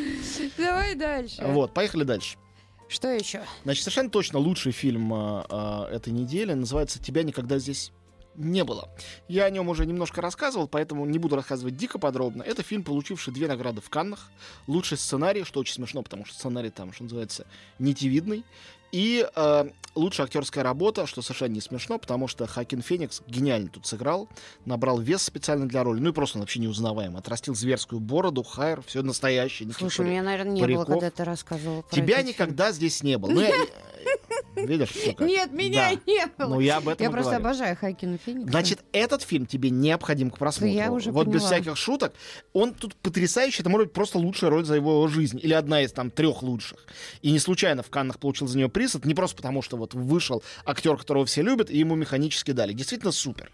Давай 0.58 0.96
дальше. 0.96 1.44
Вот, 1.46 1.74
поехали 1.74 2.04
дальше. 2.04 2.38
Что 2.88 3.10
еще? 3.10 3.42
Значит, 3.64 3.84
совершенно 3.84 4.10
точно 4.10 4.40
лучший 4.40 4.72
фильм 4.72 5.12
э, 5.14 5.44
э, 5.50 5.96
этой 5.96 6.14
недели 6.14 6.54
называется 6.54 7.02
«Тебя 7.02 7.24
никогда 7.24 7.58
здесь 7.58 7.92
не 8.36 8.64
было». 8.64 8.90
Я 9.28 9.46
о 9.46 9.50
нем 9.50 9.70
уже 9.70 9.88
немножко 9.88 10.22
рассказывал, 10.22 10.68
поэтому 10.68 11.06
не 11.06 11.18
буду 11.18 11.36
рассказывать 11.36 11.76
дико 11.76 11.98
подробно. 11.98 12.44
Это 12.44 12.62
фильм, 12.62 12.84
получивший 12.84 13.34
две 13.34 13.48
награды 13.48 13.82
в 13.82 13.90
Каннах. 13.90 14.30
Лучший 14.68 14.98
сценарий, 14.98 15.44
что 15.44 15.60
очень 15.60 15.74
смешно, 15.74 16.04
потому 16.04 16.26
что 16.26 16.36
сценарий 16.36 16.70
там, 16.70 16.94
что 16.94 17.04
называется, 17.04 17.48
нитевидный. 17.80 18.44
И 18.94 19.28
э, 19.36 19.70
лучшая 19.96 20.28
актерская 20.28 20.64
работа, 20.64 21.08
что 21.08 21.24
совершенно 21.24 21.54
не 21.54 21.62
смешно, 21.62 21.98
потому 21.98 22.28
что 22.28 22.46
Хакин 22.46 22.84
Феникс 22.84 23.24
гениально 23.28 23.70
тут 23.70 23.88
сыграл, 23.88 24.30
набрал 24.66 25.00
вес 25.00 25.24
специально 25.24 25.68
для 25.68 25.84
роли, 25.84 26.00
ну 26.00 26.12
и 26.12 26.14
просто 26.14 26.38
он 26.38 26.42
вообще 26.42 26.60
неузнаваем. 26.60 27.18
Отрастил 27.18 27.56
зверскую 27.56 28.00
бороду, 28.00 28.44
хайр, 28.44 28.84
все 28.86 29.02
настоящее. 29.02 29.72
Слушай, 29.72 30.02
у 30.06 30.10
меня, 30.10 30.22
наверное, 30.22 30.54
не 30.54 30.62
париков. 30.62 30.86
было, 30.86 30.94
когда 30.94 31.10
ты 31.10 31.24
рассказывал 31.24 31.84
Тебя 31.90 32.22
никогда 32.22 32.72
здесь 32.72 33.02
не 33.02 33.18
было. 33.18 33.32
Ну, 33.34 33.42
я- 33.42 33.50
Видишь, 34.56 34.90
как. 35.18 35.28
Нет, 35.28 35.52
меня 35.52 35.92
Да. 35.94 36.02
не 36.06 36.28
было. 36.38 36.56
Ну, 36.56 36.60
я 36.60 36.78
об 36.78 36.88
этом 36.88 37.04
Я 37.04 37.10
просто 37.12 37.32
говорю. 37.38 37.46
обожаю 37.48 37.76
Хакина 37.76 38.18
Феникса. 38.18 38.50
Значит, 38.52 38.80
этот 38.92 39.22
фильм 39.24 39.46
тебе 39.46 39.70
необходим 39.70 40.30
к 40.30 40.38
просмотру. 40.38 40.74
Я 40.76 40.92
уже 40.92 41.12
вот 41.12 41.28
без 41.28 41.42
поняла. 41.44 41.48
всяких 41.62 41.78
шуток. 41.78 42.14
Он 42.54 42.74
тут 42.74 42.96
потрясающий. 42.96 43.62
Это 43.62 43.70
может 43.70 43.88
быть 43.88 43.94
просто 43.94 44.18
лучшая 44.20 44.50
роль 44.50 44.66
за 44.66 44.76
его 44.76 45.08
жизнь. 45.08 45.40
Или 45.42 45.54
одна 45.54 45.82
из 45.82 45.92
там 45.92 46.12
трех 46.12 46.44
лучших. 46.44 46.80
И 47.22 47.32
не 47.32 47.40
случайно 47.40 47.84
в 47.84 47.90
Каннах 47.90 48.20
получил 48.20 48.48
за 48.48 48.58
нее 48.58 48.70
приз. 48.70 48.96
Это 48.96 49.08
не 49.08 49.16
просто 49.16 49.36
потому, 49.38 49.62
что 49.62 49.78
вот 49.78 49.94
вышел 49.94 50.44
актер, 50.66 50.98
которого 50.98 51.26
все 51.26 51.42
любят, 51.42 51.70
и 51.72 51.78
ему 51.78 51.96
механически 51.96 52.52
дали. 52.52 52.74
Действительно 52.74 53.12
супер. 53.12 53.52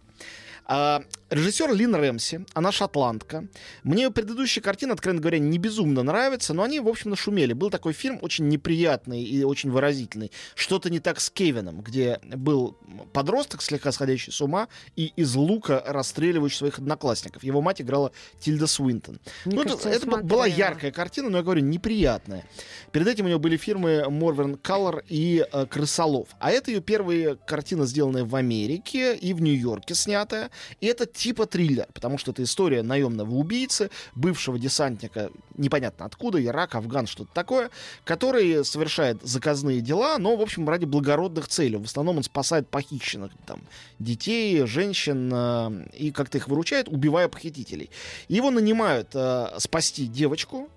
А, 0.66 1.04
режиссер 1.30 1.74
Лин 1.74 1.96
Рэмси, 1.96 2.46
она 2.54 2.72
шотландка. 2.72 3.48
Мне 3.84 4.04
ее 4.04 4.12
предыдущие 4.12 4.62
картины, 4.62 4.92
откровенно 4.92 5.22
говоря, 5.22 5.40
не 5.40 5.58
безумно 5.58 6.04
нравятся, 6.04 6.54
но 6.54 6.64
они, 6.64 6.80
в 6.80 6.88
общем, 6.88 7.10
нашумели. 7.10 7.54
Был 7.54 7.70
такой 7.70 7.94
фильм 7.94 8.20
очень 8.22 8.48
неприятный 8.48 9.24
и 9.24 9.44
очень 9.44 9.72
выразительный. 9.72 10.32
Что-то 10.56 10.90
не 10.90 11.00
так 11.00 11.20
с 11.20 11.30
Кевином, 11.30 11.82
где 11.82 12.20
был 12.24 12.78
подросток, 13.14 13.62
слегка 13.62 13.92
сходящий 13.92 14.32
с 14.32 14.42
ума, 14.42 14.68
и 14.96 15.14
из 15.16 15.36
лука 15.36 15.84
расстреливающий 15.86 16.58
своих 16.58 16.80
одноклассников. 16.80 17.44
Его 17.44 17.62
мать 17.62 17.82
играла 17.82 18.12
Тильда 18.40 18.68
Свинтон. 18.68 19.20
Мне 19.46 19.56
ну, 19.56 19.62
это, 19.62 19.70
кажется, 19.72 19.90
это 19.90 20.08
б- 20.08 20.24
была 20.24 20.46
яркая 20.46 20.92
картина, 20.92 21.30
но 21.30 21.38
я 21.38 21.44
говорю, 21.44 21.62
неприятная. 21.62 22.46
Перед 22.92 23.08
этим 23.08 23.26
у 23.26 23.28
нее 23.28 23.40
были 23.40 23.58
фирмы 23.58 24.10
Морвен 24.10 24.56
Color 24.56 25.04
и 25.08 25.46
э, 25.52 25.66
Крысолов. 25.66 26.30
А 26.40 26.52
это 26.52 26.72
ее 26.72 26.82
первая 26.82 27.36
картина, 27.36 27.86
сделанная 27.86 28.24
в 28.24 28.36
Америке 28.36 29.16
и 29.16 29.34
в 29.34 29.42
Нью-Йорке 29.42 29.96
снятая. 29.96 30.50
И 30.82 30.88
это 30.88 31.06
типа 31.06 31.46
триллер, 31.46 31.88
потому 31.94 32.18
что 32.18 32.32
это 32.32 32.44
история 32.44 32.84
наемного 32.84 33.34
убийцы, 33.34 33.90
бывшего 34.16 34.60
десантника, 34.60 35.32
непонятно 35.58 36.06
откуда, 36.06 36.44
Ирак, 36.44 36.76
Афган, 36.76 37.08
что-то 37.08 37.30
такое, 37.34 37.70
который 38.04 38.64
совершает 38.66 39.22
заказные 39.24 39.82
дела, 39.82 40.18
но, 40.18 40.36
в 40.36 40.42
общем, 40.42 40.68
ради 40.68 40.86
благородных 40.86 41.48
целей. 41.48 41.78
В 41.78 41.86
основном 41.86 42.18
он 42.18 42.24
спасает 42.24 42.68
похищенных 42.68 43.32
там, 43.46 43.62
детей, 44.00 44.66
женщин 44.66 45.32
э, 45.34 45.88
и 45.98 46.12
как-то 46.12 46.38
их 46.38 46.48
выручает, 46.48 46.88
убивая 46.90 47.28
похитителей. 47.28 47.90
Его 48.28 48.52
нанимают 48.52 49.10
э, 49.14 49.48
спасти 49.58 50.08
девочку, 50.08 50.70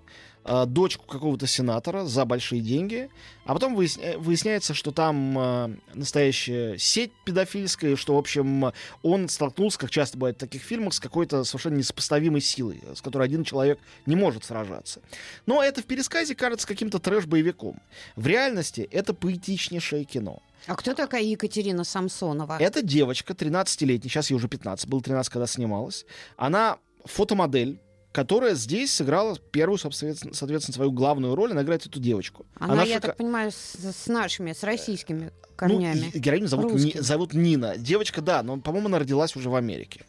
э, 0.45 0.65
дочку 0.65 1.05
какого-то 1.05 1.47
сенатора 1.47 2.05
за 2.05 2.25
большие 2.25 2.61
деньги, 2.61 3.09
а 3.45 3.53
потом 3.53 3.75
выясня- 3.75 4.17
выясняется, 4.17 4.73
что 4.73 4.91
там 4.91 5.37
э, 5.37 5.75
настоящая 5.93 6.77
сеть 6.77 7.11
педофильская, 7.25 7.95
что, 7.95 8.15
в 8.15 8.17
общем, 8.17 8.71
он 9.01 9.29
столкнулся, 9.29 9.79
как 9.79 9.89
часто 9.89 10.17
бывает 10.17 10.37
в 10.37 10.39
таких 10.39 10.61
фильмах, 10.61 10.93
с 10.93 10.99
какой-то 10.99 11.43
совершенно 11.43 11.75
несопоставимой 11.75 12.41
силой, 12.41 12.81
с 12.95 13.01
которой 13.01 13.23
один 13.23 13.43
человек 13.43 13.79
не 14.05 14.15
может 14.15 14.43
сражаться. 14.43 15.01
Но 15.45 15.63
это 15.63 15.81
в 15.81 15.85
пересказе 15.85 16.35
кажется 16.35 16.67
каким-то 16.67 16.99
трэш-боевиком. 16.99 17.79
В 18.15 18.27
реальности 18.27 18.87
это 18.91 19.13
поэтичнейшее 19.13 20.05
кино. 20.05 20.41
А 20.67 20.75
кто 20.75 20.93
такая 20.93 21.23
Екатерина 21.23 21.83
Самсонова? 21.83 22.57
Эта 22.59 22.81
девочка, 22.81 23.33
13-летняя, 23.33 24.09
сейчас 24.09 24.29
ей 24.29 24.37
уже 24.37 24.47
15, 24.47 24.87
было 24.87 25.01
13, 25.01 25.31
когда 25.31 25.45
снималась, 25.45 26.05
она 26.37 26.77
фотомодель, 27.03 27.79
которая 28.13 28.53
здесь 28.55 28.93
сыграла 28.93 29.37
первую, 29.51 29.77
соответственно, 29.79 30.59
свою 30.73 30.91
главную 30.91 31.35
роль, 31.35 31.51
она 31.51 31.63
играет 31.63 31.85
эту 31.85 31.99
девочку. 31.99 32.45
Она, 32.59 32.83
я 32.83 32.97
шика- 32.97 33.01
так 33.01 33.17
понимаю, 33.17 33.51
с, 33.51 33.75
с 33.75 34.07
нашими, 34.07 34.53
с 34.53 34.63
российскими 34.63 35.25
Ну, 35.25 35.31
корнями. 35.57 36.11
и- 36.13 36.19
героиню 36.19 36.47
зовут, 36.47 36.73
Ни- 36.73 36.97
зовут 36.99 37.33
Нина. 37.33 37.75
Девочка, 37.77 38.21
да, 38.21 38.41
но, 38.43 38.57
по-моему, 38.57 38.87
она 38.87 38.99
родилась 38.99 39.35
уже 39.35 39.49
в 39.49 39.55
Америке. 39.55 40.05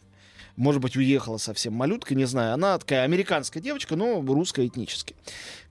Может 0.55 0.81
быть, 0.81 0.95
уехала 0.95 1.37
совсем 1.37 1.73
малютка, 1.73 2.15
не 2.15 2.23
знаю. 2.25 2.53
Она 2.53 2.77
такая 2.77 3.03
американская 3.03 3.61
девочка, 3.61 3.97
но 3.97 4.21
русская 4.21 4.65
этнически. 4.65 5.13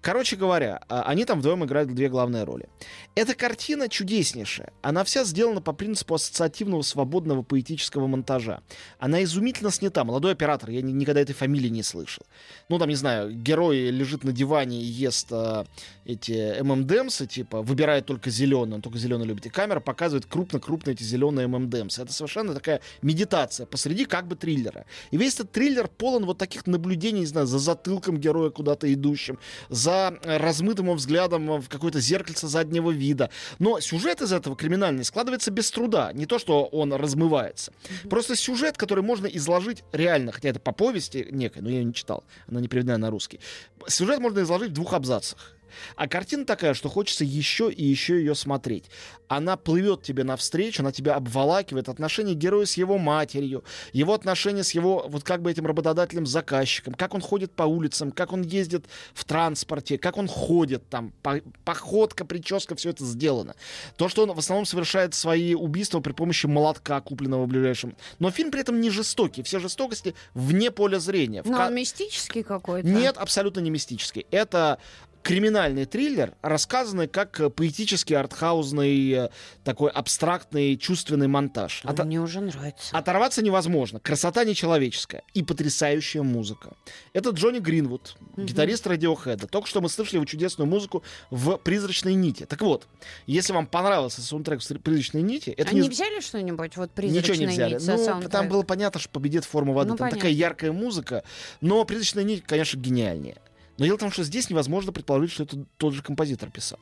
Короче 0.04 0.36
говоря, 0.36 0.82
а, 0.90 1.04
они 1.04 1.24
там 1.24 1.38
вдвоем 1.38 1.64
играют 1.64 1.94
две 1.94 2.10
главные 2.10 2.44
роли. 2.44 2.68
Эта 3.14 3.34
картина 3.34 3.88
чудеснейшая. 3.88 4.70
Она 4.82 5.02
вся 5.02 5.24
сделана 5.24 5.62
по 5.62 5.72
принципу 5.72 6.16
ассоциативного 6.16 6.82
свободного 6.82 7.42
поэтического 7.42 8.06
монтажа. 8.06 8.60
Она 8.98 9.24
изумительно 9.24 9.70
снята. 9.70 10.04
Молодой 10.04 10.32
оператор, 10.32 10.68
я 10.68 10.82
ни- 10.82 10.92
никогда 10.92 11.22
этой 11.22 11.32
фамилии 11.32 11.70
не 11.70 11.82
слышал. 11.82 12.26
Ну, 12.68 12.78
там, 12.78 12.90
не 12.90 12.96
знаю, 12.96 13.32
герой 13.32 13.88
лежит 13.88 14.24
на 14.24 14.32
диване 14.32 14.78
и 14.82 14.84
ест 14.84 15.28
а, 15.30 15.64
эти 16.04 16.60
ММДМсы, 16.60 17.26
типа, 17.26 17.62
выбирает 17.62 18.04
только 18.04 18.28
зеленый, 18.28 18.74
он 18.74 18.82
только 18.82 18.98
зеленый 18.98 19.26
любит. 19.26 19.46
И 19.46 19.48
камера 19.48 19.80
показывает 19.80 20.26
крупно-крупно 20.26 20.90
эти 20.90 21.02
зеленые 21.02 21.46
ММДМсы. 21.46 22.02
Это 22.02 22.12
совершенно 22.12 22.52
такая 22.52 22.82
медитация 23.00 23.64
посреди 23.64 24.04
как 24.04 24.28
бы 24.28 24.36
триллера. 24.36 24.84
И 25.12 25.16
весь 25.16 25.36
этот 25.36 25.52
триллер 25.52 25.88
полон 25.88 26.26
вот 26.26 26.36
таких 26.36 26.66
наблюдений, 26.66 27.20
не 27.20 27.26
знаю, 27.26 27.46
за 27.46 27.58
затылком 27.58 28.18
героя 28.18 28.50
куда-то 28.50 28.92
идущим, 28.92 29.38
за 29.70 29.93
за 29.94 30.18
э, 30.22 30.36
размытым 30.36 30.92
взглядом 30.94 31.60
в 31.60 31.68
какое-то 31.68 32.00
зеркальце 32.00 32.48
заднего 32.48 32.90
вида. 32.90 33.30
Но 33.58 33.80
сюжет 33.80 34.20
из 34.22 34.32
этого 34.32 34.56
криминальный 34.56 35.04
складывается 35.04 35.50
без 35.50 35.70
труда. 35.70 36.12
Не 36.12 36.26
то, 36.26 36.38
что 36.38 36.64
он 36.64 36.92
размывается. 36.92 37.72
Просто 38.10 38.36
сюжет, 38.36 38.76
который 38.76 39.02
можно 39.02 39.26
изложить 39.26 39.84
реально, 39.92 40.32
хотя 40.32 40.48
это 40.50 40.60
по 40.60 40.72
повести 40.72 41.28
некой, 41.30 41.62
но 41.62 41.70
я 41.70 41.78
ее 41.78 41.84
не 41.84 41.94
читал, 41.94 42.24
она 42.48 42.60
не 42.60 42.68
переведена 42.68 42.98
на 42.98 43.10
русский. 43.10 43.40
Сюжет 43.86 44.20
можно 44.20 44.40
изложить 44.40 44.70
в 44.70 44.74
двух 44.74 44.92
абзацах. 44.92 45.53
А 45.96 46.08
картина 46.08 46.44
такая, 46.44 46.74
что 46.74 46.88
хочется 46.88 47.24
еще 47.24 47.70
и 47.70 47.84
еще 47.84 48.18
ее 48.18 48.34
смотреть. 48.34 48.84
Она 49.28 49.56
плывет 49.56 50.02
тебе 50.02 50.24
навстречу, 50.24 50.82
она 50.82 50.92
тебя 50.92 51.14
обволакивает. 51.14 51.88
Отношения 51.88 52.34
героя 52.34 52.66
с 52.66 52.76
его 52.76 52.98
матерью, 52.98 53.64
его 53.92 54.14
отношения 54.14 54.64
с 54.64 54.72
его, 54.72 55.06
вот 55.08 55.24
как 55.24 55.42
бы 55.42 55.50
этим 55.50 55.66
работодателем-заказчиком, 55.66 56.94
как 56.94 57.14
он 57.14 57.20
ходит 57.20 57.52
по 57.52 57.64
улицам, 57.64 58.12
как 58.12 58.32
он 58.32 58.42
ездит 58.42 58.86
в 59.14 59.24
транспорте, 59.24 59.98
как 59.98 60.16
он 60.16 60.28
ходит 60.28 60.88
там, 60.88 61.12
по, 61.22 61.40
походка, 61.64 62.24
прическа, 62.24 62.74
все 62.74 62.90
это 62.90 63.04
сделано. 63.04 63.54
То, 63.96 64.08
что 64.08 64.22
он 64.22 64.32
в 64.32 64.38
основном 64.38 64.66
совершает 64.66 65.14
свои 65.14 65.54
убийства 65.54 66.00
при 66.00 66.12
помощи 66.12 66.46
молотка, 66.46 67.00
купленного 67.00 67.44
в 67.44 67.48
ближайшем. 67.48 67.96
Но 68.18 68.30
фильм 68.30 68.50
при 68.50 68.60
этом 68.60 68.80
не 68.80 68.90
жестокий. 68.90 69.42
Все 69.42 69.58
жестокости 69.58 70.14
вне 70.34 70.70
поля 70.70 70.98
зрения. 70.98 71.42
Но 71.44 71.60
он 71.60 71.74
мистический 71.74 72.42
какой-то? 72.42 72.86
Нет, 72.86 73.16
абсолютно 73.16 73.60
не 73.60 73.70
мистический. 73.70 74.26
Это 74.30 74.78
криминальный 75.24 75.86
триллер, 75.86 76.34
рассказанный 76.42 77.08
как 77.08 77.40
э, 77.40 77.48
поэтический, 77.48 78.14
артхаузный, 78.14 79.10
э, 79.10 79.28
такой 79.64 79.90
абстрактный, 79.90 80.76
чувственный 80.76 81.26
монтаж. 81.26 81.80
От... 81.84 82.04
Мне 82.04 82.20
уже 82.20 82.40
нравится. 82.40 82.96
Оторваться 82.96 83.42
невозможно. 83.42 83.98
Красота 84.00 84.44
нечеловеческая 84.44 85.22
и 85.32 85.42
потрясающая 85.42 86.22
музыка. 86.22 86.76
Это 87.14 87.30
Джонни 87.30 87.58
Гринвуд, 87.58 88.16
угу. 88.36 88.42
гитарист 88.42 88.86
Радиохэда. 88.86 89.46
Только 89.46 89.66
что 89.66 89.80
мы 89.80 89.88
слышали 89.88 90.16
его 90.16 90.26
чудесную 90.26 90.68
музыку 90.68 91.02
в 91.30 91.56
«Призрачной 91.56 92.14
нити». 92.14 92.44
Так 92.44 92.60
вот, 92.60 92.86
если 93.26 93.54
вам 93.54 93.66
понравился 93.66 94.20
саундтрек 94.20 94.60
в 94.60 94.78
«Призрачной 94.80 95.22
нити», 95.22 95.50
это 95.50 95.70
Они 95.70 95.80
не... 95.80 95.88
взяли 95.88 96.20
что-нибудь? 96.20 96.76
Вот 96.76 96.90
«Призрачная 96.90 97.22
Ничего 97.22 97.36
не 97.36 97.52
взяли. 97.52 97.74
нить» 97.74 98.22
ну, 98.22 98.28
там 98.28 98.48
было 98.48 98.62
понятно, 98.62 99.00
что 99.00 99.08
победит 99.08 99.46
форма 99.46 99.72
воды. 99.72 99.92
Ну, 99.92 99.96
там 99.96 100.10
понятно. 100.10 100.18
такая 100.18 100.32
яркая 100.32 100.72
музыка. 100.72 101.24
Но 101.62 101.82
«Призрачная 101.86 102.24
нить», 102.24 102.44
конечно, 102.46 102.78
гениальнее. 102.78 103.38
Но 103.78 103.84
дело 103.84 103.96
в 103.96 104.00
том, 104.00 104.12
что 104.12 104.22
здесь 104.22 104.50
невозможно 104.50 104.92
предположить, 104.92 105.32
что 105.32 105.42
это 105.44 105.64
тот 105.76 105.94
же 105.94 106.02
композитор 106.02 106.50
писал. 106.50 106.78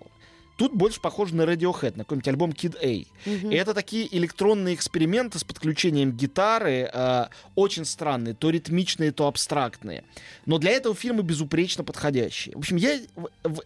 Тут 0.56 0.74
больше 0.74 1.00
похоже 1.00 1.34
на 1.34 1.42
Radiohead, 1.42 1.96
на 1.96 2.04
какой-нибудь 2.04 2.28
альбом 2.28 2.50
Kid 2.50 2.76
A. 2.82 3.30
Мгм. 3.30 3.50
И 3.50 3.54
это 3.54 3.74
такие 3.74 4.14
электронные 4.16 4.74
эксперименты 4.74 5.38
с 5.38 5.44
подключением 5.44 6.12
гитары, 6.12 6.90
э, 6.92 7.26
очень 7.54 7.84
странные, 7.84 8.34
то 8.34 8.50
ритмичные, 8.50 9.12
то 9.12 9.26
абстрактные. 9.26 10.04
Но 10.46 10.58
для 10.58 10.72
этого 10.72 10.94
фильмы 10.94 11.22
безупречно 11.22 11.84
подходящие. 11.84 12.54
В 12.54 12.58
общем, 12.58 12.76
я 12.76 13.00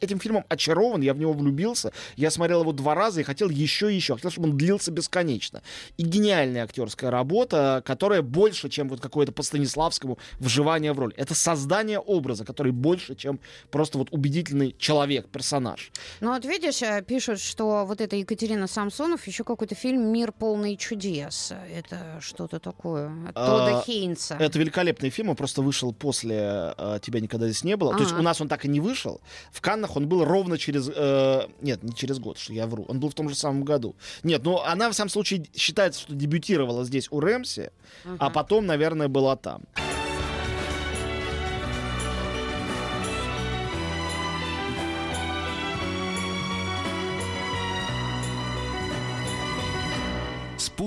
этим 0.01 0.21
фильмом 0.21 0.45
очарован, 0.49 1.01
я 1.03 1.15
в 1.15 1.19
него 1.19 1.33
влюбился. 1.33 1.93
Я 2.17 2.31
смотрел 2.31 2.61
его 2.63 2.73
два 2.73 2.95
раза 2.95 3.21
и 3.21 3.25
хотел 3.25 3.51
еще 3.51 3.93
и 3.93 3.97
еще. 3.97 4.15
Хотел, 4.15 4.31
чтобы 4.31 4.51
он 4.51 4.57
длился 4.57 4.91
бесконечно. 4.91 5.63
И 5.97 6.03
гениальная 6.03 6.65
актерская 6.65 7.11
работа, 7.11 7.83
которая 7.85 8.23
больше, 8.23 8.69
чем 8.69 8.89
вот 8.89 9.01
какое-то 9.01 9.33
по 9.33 9.43
Станиславскому 9.43 10.19
вживание 10.39 10.93
в 10.93 10.99
роль. 10.99 11.15
Это 11.17 11.35
создание 11.35 11.99
образа, 11.99 12.45
который 12.45 12.73
больше, 12.73 13.15
чем 13.15 13.41
просто 13.71 13.99
вот 13.99 14.09
убедительный 14.11 14.75
человек, 14.79 15.29
персонаж. 15.29 15.91
Ну 16.21 16.33
вот 16.33 16.45
видишь, 16.45 16.76
э, 16.83 17.03
пишут, 17.03 17.41
что 17.41 17.85
вот 17.87 18.01
эта 18.01 18.17
Екатерина 18.17 18.67
Самсонов, 18.67 19.27
еще 19.27 19.45
какой-то 19.45 19.75
фильм 19.75 20.13
«Мир 20.13 20.33
полный 20.33 20.77
чудес». 20.77 21.53
Это 21.75 22.19
что-то 22.21 22.59
такое. 22.59 23.11
От 23.29 23.35
Тодда 23.35 23.79
А, 23.79 23.83
Хейнса. 23.83 24.37
Это 24.39 24.59
великолепный 24.59 25.11
фильм, 25.11 25.31
он 25.31 25.37
просто 25.37 25.63
вышел 25.63 25.93
после 25.93 26.75
э, 26.77 26.99
«Тебя 27.03 27.21
никогда 27.21 27.47
здесь 27.47 27.65
не 27.65 27.77
было». 27.77 27.93
То 27.93 28.01
есть 28.01 28.13
Ага. 28.13 28.21
у 28.21 28.23
нас 28.25 28.41
он 28.41 28.49
так 28.49 28.65
и 28.65 28.69
не 28.69 28.81
вышел. 28.81 29.21
В 29.51 29.61
Каннах 29.61 29.97
он 29.97 30.09
был 30.09 30.25
ровно 30.25 30.59
через... 30.59 30.91
э, 30.95 31.47
нет, 31.61 31.83
не 31.83 31.95
через 31.95 32.19
год, 32.19 32.39
что 32.39 32.53
я 32.53 32.67
вру. 32.67 32.85
Он 32.89 33.01
был 33.01 33.11
в 33.11 33.15
том 33.15 33.29
же 33.29 33.35
самом 33.35 33.65
году. 33.65 33.97
Нет, 34.23 34.43
ну 34.45 34.61
она 34.61 34.91
в 34.91 34.95
самом 34.95 35.11
случае 35.11 35.47
считается, 35.55 36.01
что 36.03 36.15
дебютировала 36.15 36.85
здесь 36.85 37.09
у 37.11 37.21
Рэмси, 37.21 37.71
а 38.19 38.31
потом, 38.31 38.67
наверное, 38.67 39.09
была 39.09 39.37
там. 39.37 39.63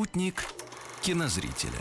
Спутник 0.09 0.43
кинозрителя. 1.01 1.79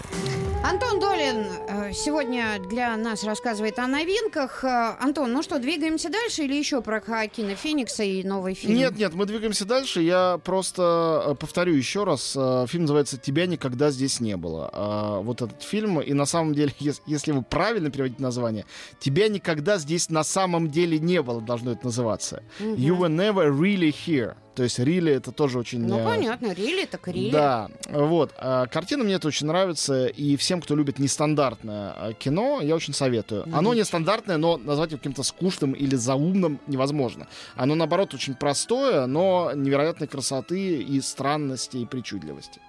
Антон 0.62 1.00
Долин 1.00 1.46
э, 1.68 1.92
сегодня 1.92 2.58
для 2.68 2.96
нас 2.96 3.24
рассказывает 3.24 3.78
о 3.78 3.86
новинках. 3.86 4.62
Э, 4.64 4.96
Антон, 5.00 5.32
ну 5.32 5.42
что, 5.42 5.58
двигаемся 5.58 6.08
дальше 6.10 6.42
или 6.44 6.54
еще 6.54 6.82
про 6.82 7.00
Хоакина 7.00 7.54
Феникса 7.56 8.04
и 8.04 8.22
новый 8.22 8.52
фильм? 8.54 8.74
Нет, 8.76 8.96
нет, 8.98 9.14
мы 9.14 9.24
двигаемся 9.24 9.64
дальше. 9.64 10.02
Я 10.02 10.38
просто 10.44 11.22
э, 11.26 11.34
повторю 11.36 11.74
еще 11.74 12.04
раз. 12.04 12.32
Фильм 12.70 12.82
называется 12.82 13.16
«Тебя 13.16 13.46
никогда 13.46 13.90
здесь 13.90 14.20
не 14.20 14.36
было». 14.36 15.20
Вот 15.24 15.40
этот 15.42 15.62
фильм. 15.62 16.00
И 16.00 16.12
на 16.12 16.26
самом 16.26 16.54
деле, 16.54 16.72
ес- 16.78 17.02
если 17.06 17.32
вы 17.32 17.42
правильно 17.42 17.90
переводите 17.90 18.22
название, 18.22 18.66
«Тебя 19.00 19.28
никогда 19.28 19.78
здесь 19.78 20.10
на 20.10 20.22
самом 20.22 20.70
деле 20.70 20.98
не 20.98 21.22
было» 21.22 21.40
должно 21.40 21.72
это 21.72 21.86
называться. 21.86 22.42
Мгм. 22.60 22.74
You 22.74 22.96
were 22.98 23.08
never 23.08 23.50
really 23.50 23.90
here. 24.06 24.36
То 24.58 24.64
есть 24.64 24.80
really 24.80 25.14
это 25.14 25.30
тоже 25.30 25.56
очень... 25.56 25.86
Ну, 25.86 26.00
э, 26.00 26.04
понятно, 26.04 26.52
Рили 26.52 26.84
так 26.84 27.06
Рили. 27.06 27.30
Да, 27.30 27.70
вот. 27.90 28.34
А, 28.38 28.66
Картина 28.66 29.04
мне 29.04 29.14
это 29.14 29.28
очень 29.28 29.46
нравится, 29.46 30.06
и 30.06 30.34
всем, 30.36 30.60
кто 30.60 30.74
любит 30.74 30.98
нестандартное 30.98 31.94
а, 31.96 32.12
кино, 32.12 32.60
я 32.60 32.74
очень 32.74 32.92
советую. 32.92 33.44
Ну, 33.46 33.56
Оно 33.56 33.72
нестандартное, 33.72 34.36
но 34.36 34.56
назвать 34.56 34.90
его 34.90 34.98
каким-то 34.98 35.22
скучным 35.22 35.74
или 35.74 35.94
заумным 35.94 36.58
невозможно. 36.66 37.28
Оно, 37.54 37.76
наоборот, 37.76 38.14
очень 38.14 38.34
простое, 38.34 39.06
но 39.06 39.52
невероятной 39.54 40.08
красоты 40.08 40.82
и 40.82 41.00
странности, 41.02 41.76
и 41.76 41.86
причудливости. 41.86 42.60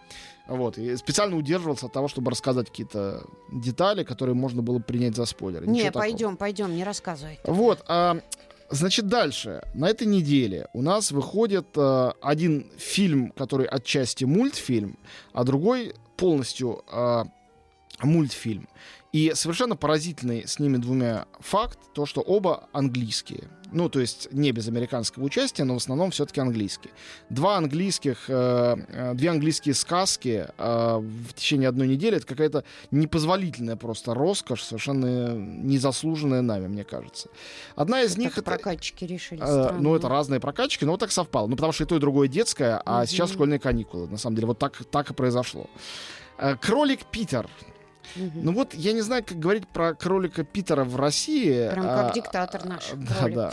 Вот. 0.45 0.77
И 0.77 0.95
специально 0.95 1.35
удерживался 1.35 1.87
от 1.87 1.93
того, 1.93 2.07
чтобы 2.07 2.29
рассказать 2.29 2.67
какие-то 2.67 3.23
детали, 3.51 4.03
которые 4.03 4.35
можно 4.35 4.61
было 4.61 4.77
принять 4.77 5.15
за 5.15 5.25
спойлеры. 5.25 5.65
Не, 5.65 5.71
Ничего 5.71 5.87
такого. 5.87 6.03
пойдем, 6.03 6.37
пойдем, 6.37 6.75
не 6.75 6.83
рассказывай. 6.83 7.39
Вот, 7.43 7.83
а, 7.87 8.19
значит, 8.69 9.07
дальше. 9.07 9.61
На 9.73 9.89
этой 9.89 10.07
неделе 10.07 10.67
у 10.73 10.81
нас 10.81 11.11
выходит 11.11 11.67
а, 11.75 12.13
один 12.21 12.71
фильм, 12.77 13.31
который 13.31 13.65
отчасти 13.65 14.25
мультфильм, 14.25 14.97
а 15.33 15.43
другой 15.43 15.93
полностью 16.17 16.83
а, 16.91 17.25
мультфильм. 18.03 18.67
И 19.11 19.31
совершенно 19.33 19.75
поразительный 19.75 20.47
с 20.47 20.59
ними 20.59 20.77
двумя 20.77 21.25
факт, 21.39 21.79
то, 21.95 22.05
что 22.05 22.21
оба 22.21 22.69
английские. 22.73 23.49
Ну, 23.71 23.87
то 23.89 23.99
есть 23.99 24.31
не 24.31 24.51
без 24.51 24.67
американского 24.67 25.23
участия, 25.23 25.63
но 25.63 25.73
в 25.75 25.77
основном 25.77 26.11
все-таки 26.11 26.41
английские. 26.41 26.91
Два 27.29 27.57
английских, 27.57 28.25
э, 28.27 28.75
э, 28.87 29.13
две 29.15 29.29
английские 29.29 29.73
сказки 29.75 30.47
э, 30.57 30.97
в 30.99 31.33
течение 31.33 31.69
одной 31.69 31.87
недели 31.87 32.17
это 32.17 32.25
какая-то 32.27 32.63
непозволительная 32.91 33.75
просто 33.75 34.13
роскошь, 34.13 34.63
совершенно 34.63 35.33
незаслуженная 35.35 36.41
нами, 36.41 36.67
мне 36.67 36.83
кажется. 36.83 37.29
Одна 37.75 38.01
из 38.03 38.15
них 38.17 38.29
Так 38.35 38.39
это 38.39 38.51
прокатчики 38.51 39.05
решили. 39.05 39.41
Э, 39.41 39.45
странно. 39.45 39.79
ну, 39.81 39.95
это 39.95 40.07
разные 40.09 40.39
прокачки, 40.39 40.85
но 40.85 40.91
вот 40.91 40.99
так 40.99 41.11
совпало. 41.11 41.47
Ну, 41.47 41.55
потому 41.55 41.71
что 41.73 41.83
и 41.83 41.87
то, 41.87 41.95
и 41.95 41.99
другое 41.99 42.27
детское, 42.27 42.81
а 42.85 42.99
Мгм. 42.99 43.07
сейчас 43.07 43.31
школьные 43.31 43.59
каникулы. 43.59 44.07
На 44.07 44.17
самом 44.17 44.35
деле, 44.35 44.47
вот 44.47 44.59
так, 44.59 44.83
так 44.85 45.09
и 45.11 45.13
произошло. 45.13 45.67
Э, 46.37 46.55
Кролик 46.55 47.05
Питер. 47.11 47.47
Мгм. 48.15 48.31
Ну 48.43 48.51
вот, 48.53 48.73
я 48.73 48.93
не 48.93 49.01
знаю, 49.01 49.23
как 49.25 49.39
говорить 49.39 49.67
про 49.67 49.93
кролика 49.93 50.43
Питера 50.43 50.83
в 50.83 50.95
России. 50.95 51.69
Прям 51.69 51.85
а, 51.87 52.03
как 52.03 52.13
диктатор 52.15 52.65
наш. 52.65 52.83
Да, 52.95 53.15
кролик. 53.15 53.35
да. 53.35 53.51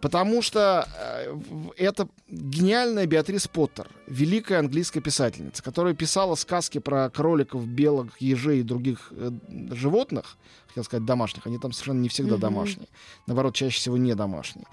Потому 0.00 0.42
что 0.42 0.86
э, 0.98 1.36
это 1.76 2.08
гениальная 2.28 3.06
Беатрис 3.06 3.48
Поттер, 3.48 3.88
великая 4.06 4.58
английская 4.58 5.00
писательница, 5.00 5.62
которая 5.62 5.94
писала 5.94 6.34
сказки 6.34 6.78
про 6.78 7.08
кроликов, 7.10 7.66
белок, 7.66 8.08
ежей 8.20 8.60
и 8.60 8.62
других 8.62 9.12
э, 9.12 9.30
животных, 9.72 10.36
хотел 10.74 10.84
сказать 10.84 11.06
домашних, 11.06 11.46
они 11.46 11.58
там 11.58 11.72
совершенно 11.72 12.00
не 12.00 12.08
всегда 12.08 12.32
Мгм. 12.34 12.40
домашние, 12.40 12.88
наоборот, 13.26 13.54
чаще 13.54 13.76
всего 13.78 13.96
не 13.96 14.14
домашние. 14.14 14.66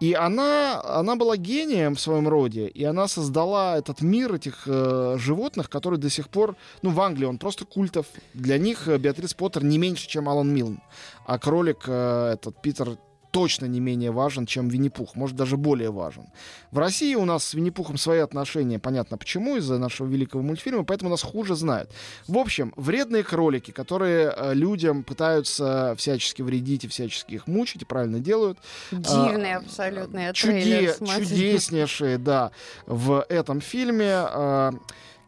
И 0.00 0.14
она, 0.14 0.80
она 0.84 1.16
была 1.16 1.36
гением 1.36 1.96
в 1.96 2.00
своем 2.00 2.28
роде, 2.28 2.68
и 2.68 2.84
она 2.84 3.08
создала 3.08 3.76
этот 3.76 4.00
мир 4.00 4.32
этих 4.34 4.62
э, 4.66 5.16
животных, 5.18 5.68
который 5.68 5.98
до 5.98 6.08
сих 6.08 6.28
пор, 6.28 6.54
ну, 6.82 6.90
в 6.90 7.00
Англии 7.00 7.26
он 7.26 7.38
просто 7.38 7.64
культов. 7.64 8.06
Для 8.34 8.58
них 8.58 8.86
э, 8.86 8.96
Беатрис 8.98 9.34
Поттер 9.34 9.64
не 9.64 9.76
меньше, 9.78 10.06
чем 10.06 10.28
Алан 10.28 10.54
Милн. 10.54 10.78
А 11.26 11.38
кролик 11.40 11.78
э, 11.88 12.30
этот 12.34 12.62
Питер 12.62 12.96
точно 13.30 13.66
не 13.66 13.80
менее 13.80 14.10
важен, 14.10 14.46
чем 14.46 14.68
Винни-Пух, 14.68 15.14
может, 15.14 15.36
даже 15.36 15.56
более 15.56 15.90
важен. 15.90 16.24
В 16.70 16.78
России 16.78 17.14
у 17.14 17.24
нас 17.24 17.44
с 17.44 17.54
Винни-Пухом 17.54 17.96
свои 17.98 18.20
отношения, 18.20 18.78
понятно 18.78 19.18
почему, 19.18 19.56
из-за 19.56 19.78
нашего 19.78 20.06
великого 20.08 20.42
мультфильма, 20.42 20.84
поэтому 20.84 21.10
нас 21.10 21.22
хуже 21.22 21.54
знают. 21.54 21.90
В 22.26 22.38
общем, 22.38 22.72
вредные 22.76 23.22
кролики, 23.22 23.70
которые 23.70 24.32
э, 24.34 24.54
людям 24.54 25.02
пытаются 25.04 25.94
всячески 25.96 26.42
вредить 26.42 26.84
и 26.84 26.88
всячески 26.88 27.34
их 27.34 27.46
мучить, 27.46 27.82
и 27.82 27.84
правильно 27.84 28.18
делают, 28.20 28.58
Дивный 28.90 29.54
а, 29.54 29.58
абсолютно 29.58 30.30
чуде- 30.32 30.94
чудеснейшие, 30.98 32.18
да, 32.18 32.50
в 32.86 33.24
этом 33.28 33.60
фильме. 33.60 34.24
э, 34.28 34.70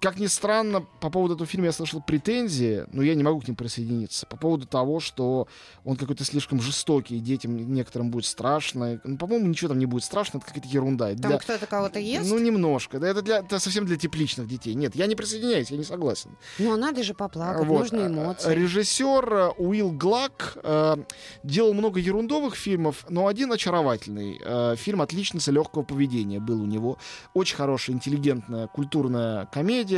как 0.00 0.18
ни 0.18 0.26
странно, 0.26 0.80
по 0.80 1.10
поводу 1.10 1.34
этого 1.34 1.46
фильма 1.46 1.66
я 1.66 1.72
слышал 1.72 2.00
претензии, 2.00 2.84
но 2.92 3.02
я 3.02 3.14
не 3.14 3.22
могу 3.22 3.40
к 3.40 3.46
ним 3.46 3.54
присоединиться. 3.54 4.26
По 4.26 4.36
поводу 4.36 4.66
того, 4.66 4.98
что 4.98 5.46
он 5.84 5.96
какой-то 5.96 6.24
слишком 6.24 6.60
жестокий, 6.62 7.18
и 7.18 7.20
детям 7.20 7.54
некоторым 7.74 8.10
будет 8.10 8.24
страшно. 8.24 9.00
Ну, 9.04 9.18
по-моему, 9.18 9.46
ничего 9.46 9.68
там 9.68 9.78
не 9.78 9.84
будет 9.84 10.04
страшно, 10.04 10.38
это 10.38 10.46
какая-то 10.46 10.68
ерунда. 10.68 11.08
Там 11.08 11.16
Для- 11.16 11.38
кто-то 11.38 11.66
кого-то 11.66 11.98
ест? 11.98 12.30
Ну, 12.30 12.38
немножко. 12.38 12.98
Да, 12.98 13.08
это, 13.08 13.20
для, 13.20 13.38
это 13.40 13.58
совсем 13.58 13.84
для 13.84 13.96
тепличных 13.96 14.48
детей. 14.48 14.74
Нет, 14.74 14.96
я 14.96 15.06
не 15.06 15.16
присоединяюсь, 15.16 15.70
я 15.70 15.76
не 15.76 15.84
согласен. 15.84 16.30
Ну, 16.58 16.74
надо 16.78 17.02
же 17.02 17.12
поплакать, 17.12 17.66
Вот. 17.66 17.80
нужны 17.80 18.00
А, 18.00 18.06
эмоции. 18.08 18.54
Режиссер 18.54 19.32
э, 19.34 19.48
Уилл 19.58 19.92
Глак 19.92 20.56
э, 20.62 20.96
делал 21.42 21.74
много 21.74 22.00
ерундовых 22.00 22.54
фильмов, 22.56 23.04
но 23.10 23.26
один 23.26 23.52
очаровательный. 23.52 24.40
Э, 24.42 24.76
фильм 24.76 25.02
«Отличница 25.02 25.52
легкого 25.52 25.82
поведения» 25.82 26.40
был 26.40 26.62
у 26.62 26.66
него. 26.66 26.96
Очень 27.34 27.56
хорошая, 27.56 27.96
интеллигентная, 27.96 28.66
культурная 28.66 29.44
комедия 29.46 29.89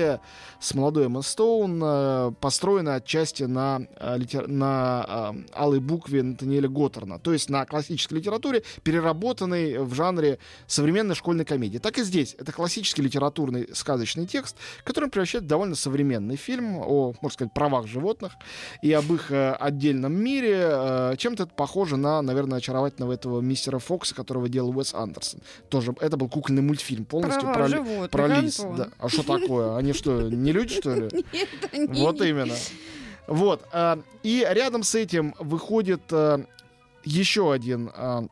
с 0.61 0.75
молодой 0.75 1.07
Эмма 1.07 1.23
Стоун, 1.23 1.81
э, 1.83 2.33
построена 2.41 2.97
отчасти 2.97 3.45
на, 3.45 3.83
э, 3.97 4.19
литер- 4.19 4.47
на 4.47 5.33
э, 5.35 5.43
алой 5.55 5.81
букве 5.81 6.23
Натаниэля 6.23 6.69
Готтерна, 6.69 7.19
то 7.19 7.33
есть 7.33 7.51
на 7.51 7.65
классической 7.67 8.15
литературе, 8.15 8.63
переработанной 8.83 9.79
в 9.79 9.95
жанре 9.95 10.39
современной 10.67 11.15
школьной 11.15 11.45
комедии. 11.45 11.79
Так 11.79 11.99
и 11.99 12.03
здесь. 12.03 12.35
Это 12.39 12.53
классический 12.53 13.03
литературный 13.03 13.69
сказочный 13.75 14.27
текст, 14.27 14.57
который 14.85 15.09
превращает 15.11 15.45
в 15.45 15.49
довольно 15.49 15.75
современный 15.75 16.37
фильм 16.37 16.79
о, 16.79 17.15
можно 17.21 17.35
сказать, 17.35 17.53
правах 17.53 17.87
животных 17.87 18.33
и 18.83 18.93
об 18.93 19.13
их 19.13 19.31
отдельном 19.31 20.13
мире. 20.15 21.17
Чем-то 21.19 21.45
это 21.45 21.53
похоже 21.55 21.97
на, 21.97 22.23
наверное, 22.23 22.59
очаровательного 22.59 23.13
этого 23.13 23.41
мистера 23.41 23.79
Фокса, 23.79 24.15
которого 24.15 24.49
делал 24.49 24.77
Уэс 24.77 24.95
Андерсон. 24.95 25.41
Тоже 25.69 25.95
это 26.01 26.17
был 26.17 26.29
кукольный 26.29 26.63
мультфильм 26.63 27.05
полностью 27.05 27.43
Права 27.43 27.55
про, 27.55 27.69
животных, 27.69 28.11
про 28.11 28.27
лис. 28.29 28.59
Да. 28.77 28.89
А 28.99 29.09
что 29.09 29.23
такое? 29.23 29.77
Они 29.83 29.93
что, 29.93 30.23
не 30.23 30.53
люди, 30.53 30.77
что 30.77 30.95
ли? 30.95 31.07
Это 31.33 31.77
не- 31.77 32.01
Вот 32.01 32.21
именно. 32.21 32.55
Вот. 33.27 33.65
а, 33.73 33.99
И 34.23 34.47
рядом 34.49 34.85
с 34.85 34.95
этим 34.95 35.35
выходит 35.41 36.03
а, 36.13 36.45
еще 37.05 37.53
один 37.53 37.91
а, 37.93 38.25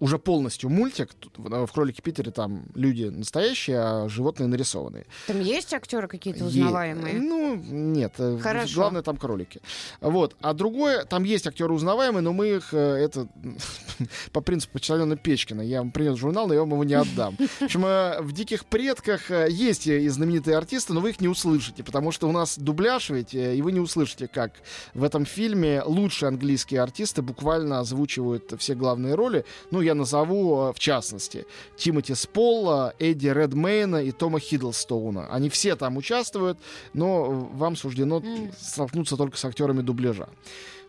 уже 0.00 0.18
полностью 0.18 0.70
мультик. 0.70 1.14
Тут 1.14 1.32
В 1.38 1.66
«Кролике 1.72 2.02
Питере» 2.02 2.30
там 2.30 2.64
люди 2.74 3.04
настоящие, 3.04 3.78
а 3.78 4.08
животные 4.08 4.46
нарисованные. 4.46 5.06
Там 5.26 5.40
есть 5.40 5.72
актеры 5.74 6.08
какие-то 6.08 6.40
Е- 6.44 6.46
узнаваемые? 6.46 7.14
Ну, 7.20 7.56
нет. 7.56 8.14
э, 8.18 8.38
Хорошо. 8.40 8.74
Главное, 8.80 9.02
там 9.02 9.16
кролики. 9.16 9.60
Вот. 10.00 10.36
А 10.40 10.54
другое, 10.54 11.04
там 11.04 11.24
есть 11.24 11.46
актеры 11.46 11.72
узнаваемые, 11.72 12.22
но 12.22 12.32
мы 12.32 12.48
их, 12.48 12.72
э, 12.72 12.78
это, 12.78 13.28
по 14.32 14.40
принципу 14.40 14.74
почтальона 14.74 15.16
Печкина. 15.16 15.62
Я 15.62 15.78
вам 15.78 15.90
принес 15.90 16.16
журнал, 16.18 16.46
но 16.48 16.54
я 16.54 16.60
вам 16.60 16.70
его 16.70 16.84
не 16.84 16.94
отдам. 16.94 17.36
В 17.60 17.62
общем, 17.62 17.84
э, 17.86 18.20
в 18.22 18.32
«Диких 18.32 18.64
предках» 18.66 19.30
э, 19.30 19.48
есть 19.50 19.86
и 19.86 20.08
знаменитые 20.08 20.56
артисты, 20.56 20.92
но 20.92 21.00
вы 21.00 21.10
их 21.10 21.20
не 21.20 21.28
услышите, 21.28 21.82
потому 21.82 22.12
что 22.12 22.28
у 22.28 22.32
нас 22.32 22.58
дубляж 22.58 23.10
ведь, 23.10 23.34
э, 23.34 23.56
и 23.56 23.62
вы 23.62 23.72
не 23.72 23.80
услышите, 23.80 24.28
как 24.28 24.52
в 24.94 25.02
этом 25.04 25.24
фильме 25.24 25.82
лучшие 25.84 26.28
английские 26.28 26.80
артисты 26.80 27.22
буквально 27.22 27.80
озвучивают 27.80 28.52
все 28.58 28.74
главные 28.74 29.14
роли. 29.14 29.44
Ну, 29.70 29.80
я 29.80 29.94
назову, 29.94 30.68
э, 30.68 30.72
в 30.72 30.78
частности, 30.78 31.46
Тимоти 31.76 32.14
Сполла, 32.14 32.94
Эдди 32.98 33.28
Редмейна 33.28 34.02
и 34.02 34.12
Тома 34.12 34.40
Хиддлстоуна. 34.40 35.28
Они 35.30 35.48
все 35.48 35.76
там 35.76 35.96
участвуют, 35.96 36.58
но 36.92 37.26
э, 37.26 37.56
вам 37.56 37.76
суждено 37.76 38.18
М. 38.18 38.52
столкнуться 38.58 39.16
только 39.16 39.36
с 39.36 39.44
актерами 39.44 39.82
дубляжа. 39.82 40.28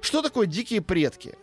Что 0.01 0.21
такое 0.21 0.47
«Дикие 0.47 0.81
предки»? 0.81 1.35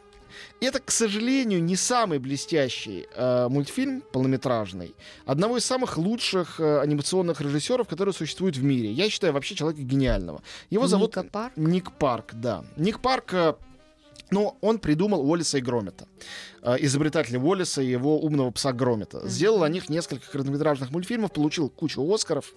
Это, 0.61 0.81
к 0.81 0.91
сожалению, 0.91 1.63
не 1.63 1.77
самый 1.77 2.19
блестящий 2.19 3.07
э, 3.15 3.49
мультфильм 3.49 4.03
полнометражный. 4.13 4.95
Одного 5.25 5.59
из 5.59 5.65
самых 5.65 5.99
лучших 5.99 6.61
э, 6.61 6.81
анимационных 6.81 7.41
режиссеров, 7.41 7.89
которые 7.89 8.15
существуют 8.15 8.57
в 8.57 8.63
мире. 8.63 8.91
Я 8.91 9.11
считаю 9.11 9.33
вообще 9.33 9.55
человека 9.55 9.83
гениального. 9.83 10.43
Его 10.71 10.87
зовут 10.87 11.17
Ника 11.17 11.29
Парк? 11.31 11.53
Ник 11.57 11.93
Парк, 11.93 12.31
да. 12.33 12.65
Ник 12.77 13.01
Парк, 13.01 13.35
э, 13.35 13.55
ну, 14.31 14.57
он 14.61 14.79
придумал 14.79 15.21
Уоллиса 15.29 15.59
и 15.59 15.61
Громета. 15.61 16.07
Э, 16.63 16.77
изобретатель 16.81 17.37
Уоллиса 17.37 17.83
и 17.83 17.91
его 17.91 18.21
умного 18.21 18.51
пса 18.51 18.73
Громета. 18.73 19.27
Сделал 19.29 19.63
о 19.63 19.69
них 19.69 19.89
несколько 19.89 20.31
короткометражных 20.31 20.91
мультфильмов, 20.91 21.33
получил 21.33 21.69
кучу 21.69 22.03
Оскаров. 22.13 22.55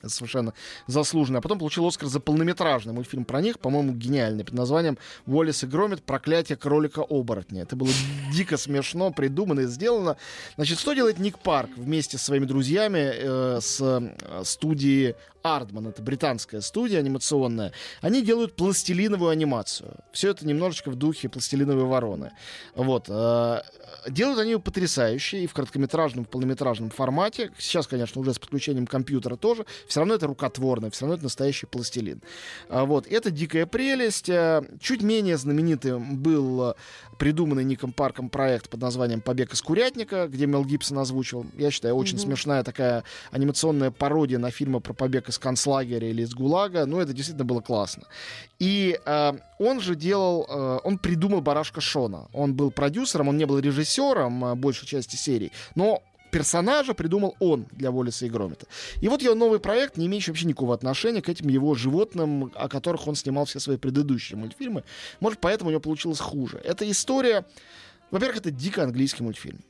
Это 0.00 0.10
совершенно 0.10 0.54
заслуженно. 0.86 1.38
А 1.38 1.42
потом 1.42 1.58
получил 1.58 1.86
Оскар 1.86 2.08
за 2.08 2.20
полнометражный 2.20 2.92
мультфильм 2.92 3.24
про 3.24 3.40
них, 3.40 3.58
по-моему, 3.58 3.92
гениальный, 3.92 4.44
под 4.44 4.54
названием 4.54 4.98
«Уоллес 5.26 5.64
и 5.64 5.66
Громит. 5.66 6.02
Проклятие 6.02 6.56
кролика-оборотня». 6.56 7.62
Это 7.62 7.74
было 7.74 7.90
дико 8.32 8.56
смешно, 8.56 9.10
придумано 9.10 9.60
и 9.60 9.66
сделано. 9.66 10.16
Значит, 10.56 10.78
что 10.78 10.92
делает 10.92 11.18
Ник 11.18 11.38
Парк 11.38 11.70
вместе 11.76 12.16
с 12.18 12.22
своими 12.22 12.44
друзьями 12.44 13.12
э, 13.12 13.58
с 13.60 13.80
э, 13.80 14.44
студии 14.44 15.16
Ардман, 15.56 15.88
это 15.88 16.02
британская 16.02 16.60
студия 16.60 16.98
анимационная, 16.98 17.72
они 18.00 18.22
делают 18.22 18.56
пластилиновую 18.56 19.30
анимацию. 19.30 19.96
Все 20.12 20.30
это 20.30 20.46
немножечко 20.46 20.90
в 20.90 20.96
духе 20.96 21.28
пластилиновой 21.28 21.84
вороны. 21.84 22.32
Вот. 22.74 23.06
э, 23.08 23.60
Делают 24.08 24.38
они 24.38 24.52
ее 24.52 24.60
потрясающе 24.60 25.42
и 25.44 25.46
в 25.46 25.54
короткометражном, 25.54 26.24
в 26.24 26.28
полнометражном 26.28 26.90
формате. 26.90 27.50
Сейчас, 27.58 27.86
конечно, 27.86 28.20
уже 28.20 28.32
с 28.34 28.38
подключением 28.38 28.86
компьютера 28.86 29.36
тоже. 29.36 29.66
Все 29.86 30.00
равно 30.00 30.14
это 30.14 30.26
рукотворно, 30.26 30.90
все 30.90 31.02
равно 31.04 31.14
это 31.16 31.24
настоящий 31.24 31.66
пластилин. 31.66 32.22
А 32.68 32.84
Вот. 32.84 33.06
Это 33.06 33.30
дикая 33.30 33.66
прелесть. 33.66 34.28
Э, 34.28 34.62
Чуть 34.80 35.02
менее 35.02 35.36
знаменитым 35.36 36.16
был 36.18 36.70
э, 36.70 36.74
придуманный 37.18 37.64
Ником 37.64 37.92
Парком 37.92 38.28
проект 38.30 38.68
под 38.68 38.80
названием 38.80 39.20
«Побег 39.20 39.52
из 39.52 39.62
курятника», 39.62 40.28
где 40.28 40.46
Мел 40.46 40.64
Гибсон 40.64 40.98
озвучил. 40.98 41.46
Я 41.56 41.70
считаю, 41.70 41.94
очень 41.96 42.16
Мгм. 42.16 42.24
смешная 42.26 42.62
такая 42.62 43.04
анимационная 43.30 43.90
пародия 43.90 44.38
на 44.38 44.50
фильмы 44.50 44.80
про 44.80 44.92
побег 44.92 45.28
из 45.28 45.37
концлагеря 45.38 46.08
или 46.08 46.22
из 46.22 46.34
ГУЛАГа. 46.34 46.86
Ну, 46.86 47.00
это 47.00 47.12
действительно 47.12 47.44
было 47.44 47.60
классно. 47.60 48.04
И 48.58 48.98
э, 49.04 49.32
он 49.58 49.80
же 49.80 49.94
делал, 49.94 50.46
э, 50.48 50.78
он 50.84 50.98
придумал 50.98 51.40
«Барашка 51.40 51.80
Шона». 51.80 52.28
Он 52.32 52.54
был 52.54 52.70
продюсером, 52.70 53.28
он 53.28 53.36
не 53.36 53.46
был 53.46 53.58
режиссером 53.58 54.44
э, 54.44 54.54
большей 54.54 54.86
части 54.86 55.16
серий, 55.16 55.52
но 55.74 56.02
персонажа 56.30 56.94
придумал 56.94 57.36
он 57.40 57.66
для 57.72 57.90
Уоллеса 57.90 58.26
и 58.26 58.28
Громита. 58.28 58.66
И 59.00 59.08
вот 59.08 59.22
его 59.22 59.34
новый 59.34 59.60
проект, 59.60 59.96
не 59.96 60.06
имеющий 60.06 60.30
вообще 60.30 60.46
никакого 60.46 60.74
отношения 60.74 61.22
к 61.22 61.28
этим 61.28 61.48
его 61.48 61.74
животным, 61.74 62.52
о 62.54 62.68
которых 62.68 63.06
он 63.06 63.14
снимал 63.14 63.44
все 63.44 63.60
свои 63.60 63.76
предыдущие 63.76 64.36
мультфильмы. 64.38 64.84
Может, 65.20 65.40
поэтому 65.40 65.68
у 65.68 65.70
него 65.70 65.80
получилось 65.80 66.20
хуже. 66.20 66.60
Это 66.64 66.88
история... 66.90 67.44
Во-первых, 68.10 68.38
это 68.38 68.50
дико 68.50 68.84
английский 68.84 69.22
мультфильм. 69.22 69.60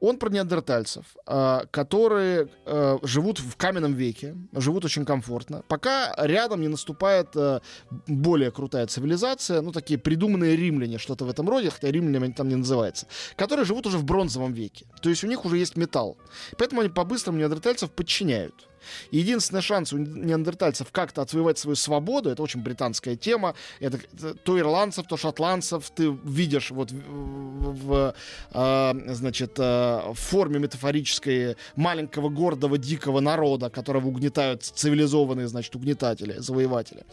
Он 0.00 0.16
про 0.16 0.30
неандертальцев, 0.30 1.04
а, 1.26 1.64
которые 1.70 2.48
а, 2.66 2.98
живут 3.02 3.38
в 3.38 3.56
каменном 3.56 3.94
веке, 3.94 4.36
живут 4.52 4.84
очень 4.84 5.04
комфортно, 5.04 5.62
пока 5.68 6.14
рядом 6.18 6.60
не 6.60 6.68
наступает 6.68 7.28
а, 7.36 7.60
более 8.06 8.50
крутая 8.50 8.86
цивилизация, 8.86 9.60
ну, 9.60 9.72
такие 9.72 9.98
придуманные 9.98 10.56
римляне, 10.56 10.98
что-то 10.98 11.24
в 11.24 11.30
этом 11.30 11.48
роде, 11.48 11.70
хотя 11.70 11.90
римлянами 11.90 12.26
они 12.26 12.34
там 12.34 12.48
не 12.48 12.56
называются, 12.56 13.06
которые 13.36 13.66
живут 13.66 13.86
уже 13.86 13.98
в 13.98 14.04
бронзовом 14.04 14.52
веке. 14.52 14.86
То 15.02 15.10
есть 15.10 15.24
у 15.24 15.26
них 15.26 15.44
уже 15.44 15.58
есть 15.58 15.76
металл. 15.76 16.16
Поэтому 16.58 16.80
они 16.80 16.90
по-быстрому 16.90 17.38
неандертальцев 17.38 17.90
подчиняют. 17.90 18.69
Единственный 19.10 19.62
шанс 19.62 19.92
у 19.92 19.98
неандертальцев 19.98 20.90
как-то 20.92 21.22
отвоевать 21.22 21.58
свою 21.58 21.76
свободу, 21.76 22.30
это 22.30 22.42
очень 22.42 22.62
британская 22.62 23.16
тема, 23.16 23.54
это 23.80 23.98
то 24.44 24.58
ирландцев, 24.58 25.06
то 25.06 25.16
шотландцев 25.16 25.90
ты 25.90 26.16
видишь 26.24 26.70
вот 26.70 26.90
в, 26.90 26.96
в- 26.96 27.80
в, 27.86 28.14
а, 28.52 28.94
значит, 29.08 29.52
а, 29.58 30.12
в 30.12 30.18
форме 30.18 30.58
метафорической 30.58 31.56
маленького 31.76 32.28
гордого 32.28 32.78
дикого 32.78 33.20
народа, 33.20 33.70
которого 33.70 34.08
угнетают 34.08 34.62
цивилизованные, 34.64 35.48
значит, 35.48 35.74
угнетатели, 35.76 36.34
завоеватели. 36.38 37.04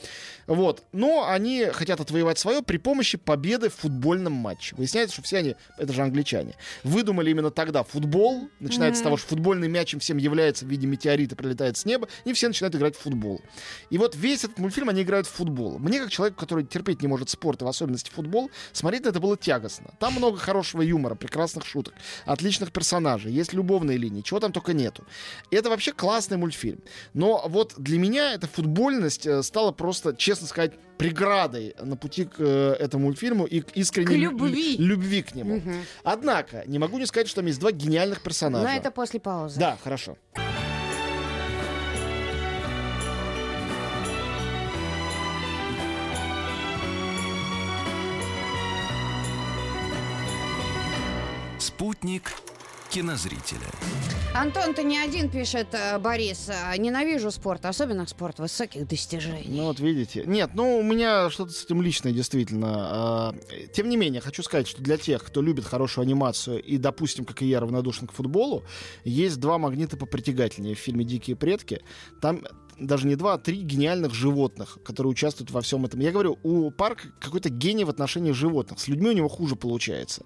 Вот. 0.48 0.84
Но 0.94 1.28
они 1.28 1.66
хотят 1.66 2.00
отвоевать 2.00 2.40
свое 2.40 2.62
при 2.62 2.78
помощи 2.78 3.18
победы 3.18 3.70
в 3.70 3.76
футбольном 3.76 4.34
матче. 4.34 4.76
Выясняется, 4.76 5.14
что 5.16 5.24
все 5.24 5.38
они, 5.38 5.56
это 5.78 5.94
же 5.94 6.02
англичане, 6.02 6.56
выдумали 6.84 7.32
именно 7.32 7.52
тогда 7.52 7.84
футбол. 7.84 8.50
Начинается 8.60 9.02
с 9.02 9.04
того, 9.04 9.18
что 9.18 9.30
футбольный 9.30 9.68
мяч 9.68 9.94
им 9.94 10.00
всем 10.00 10.18
является 10.18 10.66
в 10.66 10.70
виде 10.70 10.88
метеорита, 10.88 11.36
прилетает 11.58 11.78
с 11.78 11.86
неба, 11.86 12.08
и 12.26 12.34
все 12.34 12.48
начинают 12.48 12.76
играть 12.76 12.96
в 12.96 13.00
футбол. 13.00 13.42
И 13.90 13.98
вот 13.98 14.16
весь 14.16 14.44
этот 14.44 14.60
мультфильм 14.60 14.90
они 14.90 15.02
играют 15.02 15.28
в 15.28 15.32
футбол. 15.32 15.80
Мне, 15.80 16.00
как 16.00 16.10
человеку, 16.12 16.40
который 16.40 16.64
терпеть 16.64 17.02
не 17.02 17.08
может 17.08 17.30
спорт, 17.30 17.62
и 17.62 17.66
в 17.66 17.68
особенности 17.68 18.12
футбол, 18.12 18.50
смотреть 18.74 19.04
на 19.06 19.10
это 19.10 19.20
было 19.20 19.36
тягостно. 19.38 19.92
Там 20.00 20.14
много 20.14 20.38
хорошего 20.38 20.82
юмора, 20.82 21.16
прекрасных 21.16 21.66
шуток, 21.66 21.94
отличных 22.26 22.72
персонажей, 22.72 23.32
есть 23.32 23.54
любовные 23.54 23.98
линии, 23.98 24.22
чего 24.22 24.40
там 24.40 24.52
только 24.52 24.74
нету. 24.74 25.04
И 25.52 25.56
это 25.56 25.70
вообще 25.70 25.92
классный 25.92 26.38
мультфильм. 26.38 26.80
Но 27.14 27.44
вот 27.48 27.74
для 27.78 27.98
меня 27.98 28.34
эта 28.34 28.48
футбольность 28.48 29.26
э, 29.26 29.42
стала 29.44 29.72
просто, 29.72 30.16
честно 30.16 30.48
сказать, 30.48 30.74
преградой 30.98 31.76
на 31.82 31.96
пути 31.96 32.26
к 32.26 32.36
э, 32.40 32.76
этому 32.80 33.06
мультфильму 33.06 33.46
и 33.46 33.62
к 33.62 33.72
искренней 33.78 34.08
К 34.08 34.12
лю- 34.18 34.32
любви. 34.32 34.76
любви 34.78 35.22
к 35.22 35.36
нему. 35.36 35.58
Мгм. 35.58 35.86
Однако, 36.04 36.64
не 36.66 36.80
могу 36.80 36.98
не 36.98 37.06
сказать, 37.06 37.28
что 37.28 37.38
там 37.38 37.46
есть 37.48 37.60
два 37.60 37.72
гениальных 37.72 38.22
персонажа. 38.22 38.64
Но 38.68 38.72
это 38.76 38.90
после 38.92 39.20
паузы. 39.20 39.60
Да, 39.60 39.78
хорошо. 39.84 40.18
Спутник 51.78 52.32
кинозрителя. 52.90 53.68
Антон, 54.34 54.74
ты 54.74 54.84
не 54.84 54.98
один, 54.98 55.30
пишет 55.30 55.68
э, 55.74 56.00
Борис. 56.00 56.50
«А, 56.50 56.76
Ненавижу 56.76 57.30
спорт, 57.30 57.66
особенно 57.68 58.08
спорт 58.08 58.40
высоких 58.40 58.88
достижений. 58.88 59.46
Ну 59.48 59.66
вот 59.66 59.80
видите. 59.80 60.24
Нет, 60.26 60.52
ну 60.56 60.80
у 60.80 60.82
меня 60.82 61.30
что-то 61.30 61.52
с 61.52 61.66
этим 61.66 61.84
личное 61.84 62.14
действительно. 62.14 62.70
А, 62.72 63.36
Тем 63.74 63.90
не 63.90 63.98
менее, 63.98 64.22
хочу 64.22 64.42
сказать, 64.42 64.68
что 64.68 64.82
для 64.82 64.98
тех, 64.98 65.24
кто 65.24 65.44
любит 65.44 65.66
хорошую 65.66 66.02
анимацию 66.02 66.64
и, 66.64 66.78
допустим, 66.78 67.26
как 67.26 67.44
и 67.44 67.46
я, 67.46 67.60
равнодушен 67.60 68.08
к 68.08 68.12
футболу, 68.12 68.64
есть 69.04 69.40
два 69.40 69.60
магнита 69.60 69.98
попритягательнее 69.98 70.74
в 70.74 70.80
фильме 70.80 71.06
«Дикие 71.06 71.36
предки». 71.36 71.84
Там 72.22 72.42
даже 72.80 73.08
не 73.08 73.16
два, 73.16 73.34
а 73.34 73.38
три 73.38 73.62
гениальных 73.62 74.14
животных, 74.14 74.78
которые 74.84 75.12
участвуют 75.12 75.52
во 75.52 75.62
всем 75.62 75.86
этом. 75.86 76.00
Я 76.00 76.12
говорю, 76.12 76.40
у 76.44 76.70
парка 76.72 77.10
какой-то 77.20 77.50
гений 77.50 77.84
в 77.84 77.90
отношении 77.90 78.32
животных. 78.32 78.80
С 78.80 78.88
людьми 78.88 79.10
у 79.10 79.14
него 79.14 79.28
хуже 79.28 79.56
получается. 79.56 80.24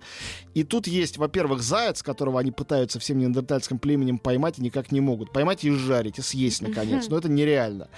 И 0.54 0.64
тут 0.64 0.88
есть, 0.88 1.18
во-первых, 1.18 1.62
заяц, 1.62 2.04
которого 2.04 2.40
они 2.40 2.52
пытаются 2.52 3.00
всем 3.00 3.20
неандертальским 3.20 3.80
племенем 3.80 4.20
поймать 4.20 4.60
и 4.60 4.62
никак 4.62 4.92
не 4.92 5.02
могут. 5.02 5.32
Поймать 5.32 5.64
и 5.64 5.72
жарить, 5.72 6.20
и 6.20 6.22
съесть, 6.22 6.62
наконец. 6.62 7.08
Но 7.10 7.18
это 7.18 7.30
нереально. 7.30 7.90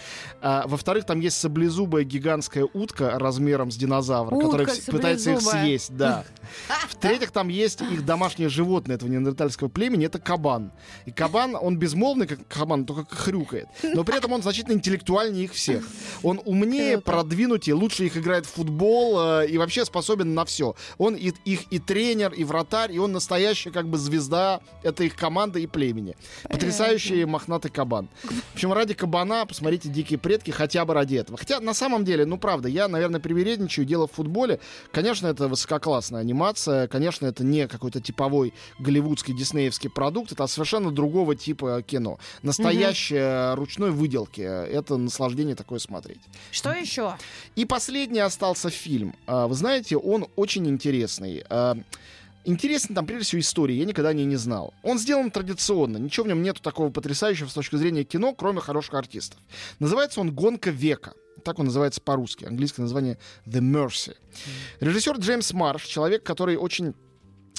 А, 0.42 0.66
во-вторых, 0.68 1.06
там 1.06 1.20
есть 1.20 1.38
саблезубая 1.38 2.04
гигантская 2.04 2.68
утка 2.74 3.18
размером 3.18 3.72
с 3.72 3.76
динозавра, 3.76 4.36
Утка 4.36 4.46
которая 4.46 4.68
пытается 4.88 5.32
их 5.32 5.42
съесть. 5.42 5.96
Да. 5.96 6.26
В-третьих, 6.89 7.32
там 7.32 7.48
есть 7.48 7.82
их 7.82 8.06
домашнее 8.06 8.50
животное 8.50 8.96
этого 8.96 9.10
неандертальского 9.10 9.70
племени, 9.70 10.06
это 10.06 10.20
кабан. 10.20 10.72
И 11.06 11.12
кабан, 11.12 11.56
он 11.60 11.78
безмолвный, 11.78 12.28
как 12.28 12.48
кабан, 12.48 12.86
только 12.86 13.16
хрюкает. 13.16 13.68
Но 13.84 14.04
при 14.04 14.18
этом 14.18 14.32
он 14.34 14.42
значительно 14.42 14.74
интеллектуальнее 14.74 15.46
их 15.46 15.54
всех. 15.54 15.88
Он 16.22 16.42
умнее, 16.46 17.00
продвинутее, 17.00 17.76
лучше 17.76 18.06
их 18.06 18.18
играет 18.18 18.46
в 18.46 18.52
футбол 18.52 19.42
э, 19.42 19.48
и 19.48 19.58
вообще 19.58 19.86
способен 19.86 20.34
на 20.34 20.46
все. 20.46 20.76
Он 20.98 21.16
и, 21.16 21.32
их 21.46 21.62
и 21.72 21.80
тренер, 21.80 22.34
и 22.34 22.44
вратарь, 22.44 22.94
и 22.94 23.00
он 23.00 23.12
настоящая 23.12 23.72
как 23.72 23.88
бы 23.88 23.98
звезда 23.98 24.62
этой 24.84 25.08
их 25.08 25.16
команды 25.16 25.62
и 25.62 25.68
племени. 25.68 26.16
Потрясающий 26.44 27.26
мохнатый 27.26 27.72
кабан. 27.72 28.10
В 28.24 28.54
общем, 28.56 28.74
ради 28.74 28.94
кабана 28.94 29.46
посмотрите 29.46 29.89
«Дикие 29.89 30.20
предки» 30.20 30.52
хотя 30.52 30.86
бы 30.86 30.94
ради 30.94 31.16
этого. 31.16 31.38
Хотя, 31.38 31.60
на 31.60 31.74
самом 31.74 32.06
деле, 32.06 32.26
ну, 32.26 32.38
правда, 32.38 32.70
я, 32.70 32.88
наверное, 32.88 33.20
привередничаю. 33.20 33.86
Дело 33.86 34.08
в 34.08 34.12
футболе. 34.12 34.60
Конечно, 34.92 35.28
это 35.28 35.48
высококлассная 35.48 36.22
анимация. 36.43 36.88
Конечно, 36.88 37.25
это 37.25 37.43
не 37.43 37.67
какой-то 37.67 38.01
типовой 38.01 38.53
голливудский 38.79 39.34
диснеевский 39.34 39.89
продукт. 39.89 40.32
Это 40.32 40.45
совершенно 40.47 40.91
другого 40.91 41.36
типа 41.36 41.82
кино. 41.82 42.19
Настоящее 42.41 43.53
ручной 43.56 43.91
выделки. 43.91 44.41
Это 44.41 44.97
наслаждение 44.97 45.56
такое 45.56 45.79
смотреть. 45.79 46.21
Что 46.51 46.71
еще? 46.71 47.15
И 47.56 47.65
последний 47.65 48.19
остался 48.19 48.69
фильм. 48.69 49.15
А, 49.25 49.47
Вы 49.47 49.56
знаете, 49.56 49.97
он 49.97 50.27
очень 50.36 50.67
интересный. 50.67 51.43
А, 51.49 51.77
Интересен 52.45 52.93
там, 52.93 53.06
прежде 53.06 53.23
всего, 53.23 53.39
история. 53.39 53.77
Я 53.77 53.86
никогда 53.86 54.10
о 54.10 54.13
ней 54.13 54.25
не 54.25 54.36
знал. 54.36 54.73
Он 54.84 54.99
сделан 54.99 55.32
традиционно. 55.32 55.95
Ничего 55.95 56.25
в 56.25 56.27
нем 56.27 56.43
нету 56.43 56.62
такого 56.62 56.89
потрясающего 56.89 57.47
с 57.47 57.53
точки 57.53 57.77
зрения 57.77 58.03
кино, 58.03 58.34
кроме 58.34 58.60
хороших 58.60 58.95
артистов. 58.95 59.39
Называется 59.79 60.19
он 60.19 60.32
«Гонка 60.36 60.69
века». 60.69 61.13
Так 61.43 61.60
он 61.60 61.65
называется 61.65 62.01
по-русски. 62.01 62.45
Английское 62.45 62.82
название 62.82 63.17
«The 63.45 63.60
Mercy». 63.60 64.15
Режиссер 64.79 65.17
Джеймс 65.17 65.53
Марш, 65.53 65.84
человек, 65.84 66.23
который 66.23 66.56
очень 66.56 66.93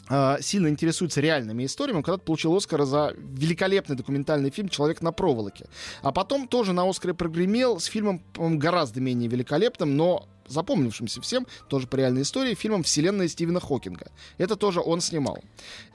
а, 0.09 0.39
сильно 0.41 0.69
интересуется 0.69 1.21
реальными 1.21 1.65
историями. 1.65 1.99
Он 1.99 2.03
когда-то 2.03 2.25
получил 2.25 2.55
Оскара 2.55 2.85
за 2.85 3.15
великолепный 3.17 3.97
документальный 3.97 4.51
фильм 4.51 4.69
«Человек 4.69 5.01
на 5.01 5.13
проволоке». 5.13 5.67
А 6.03 6.13
потом 6.13 6.47
тоже 6.47 6.73
на 6.73 6.89
Оскаре 6.89 7.15
прогремел 7.15 7.81
с 7.81 7.85
фильмом 7.85 8.23
гораздо 8.35 9.01
менее 9.01 9.29
великолепным, 9.29 9.97
но 9.97 10.29
запомнившимся 10.47 11.23
всем, 11.23 11.47
тоже 11.69 11.87
по 11.87 11.97
реальной 11.97 12.23
истории, 12.23 12.55
фильмом 12.55 12.83
«Вселенная 12.83 13.29
Стивена 13.29 13.61
Хокинга». 13.61 14.11
Это 14.37 14.57
тоже 14.57 14.81
он 14.81 15.01
снимал. 15.01 15.39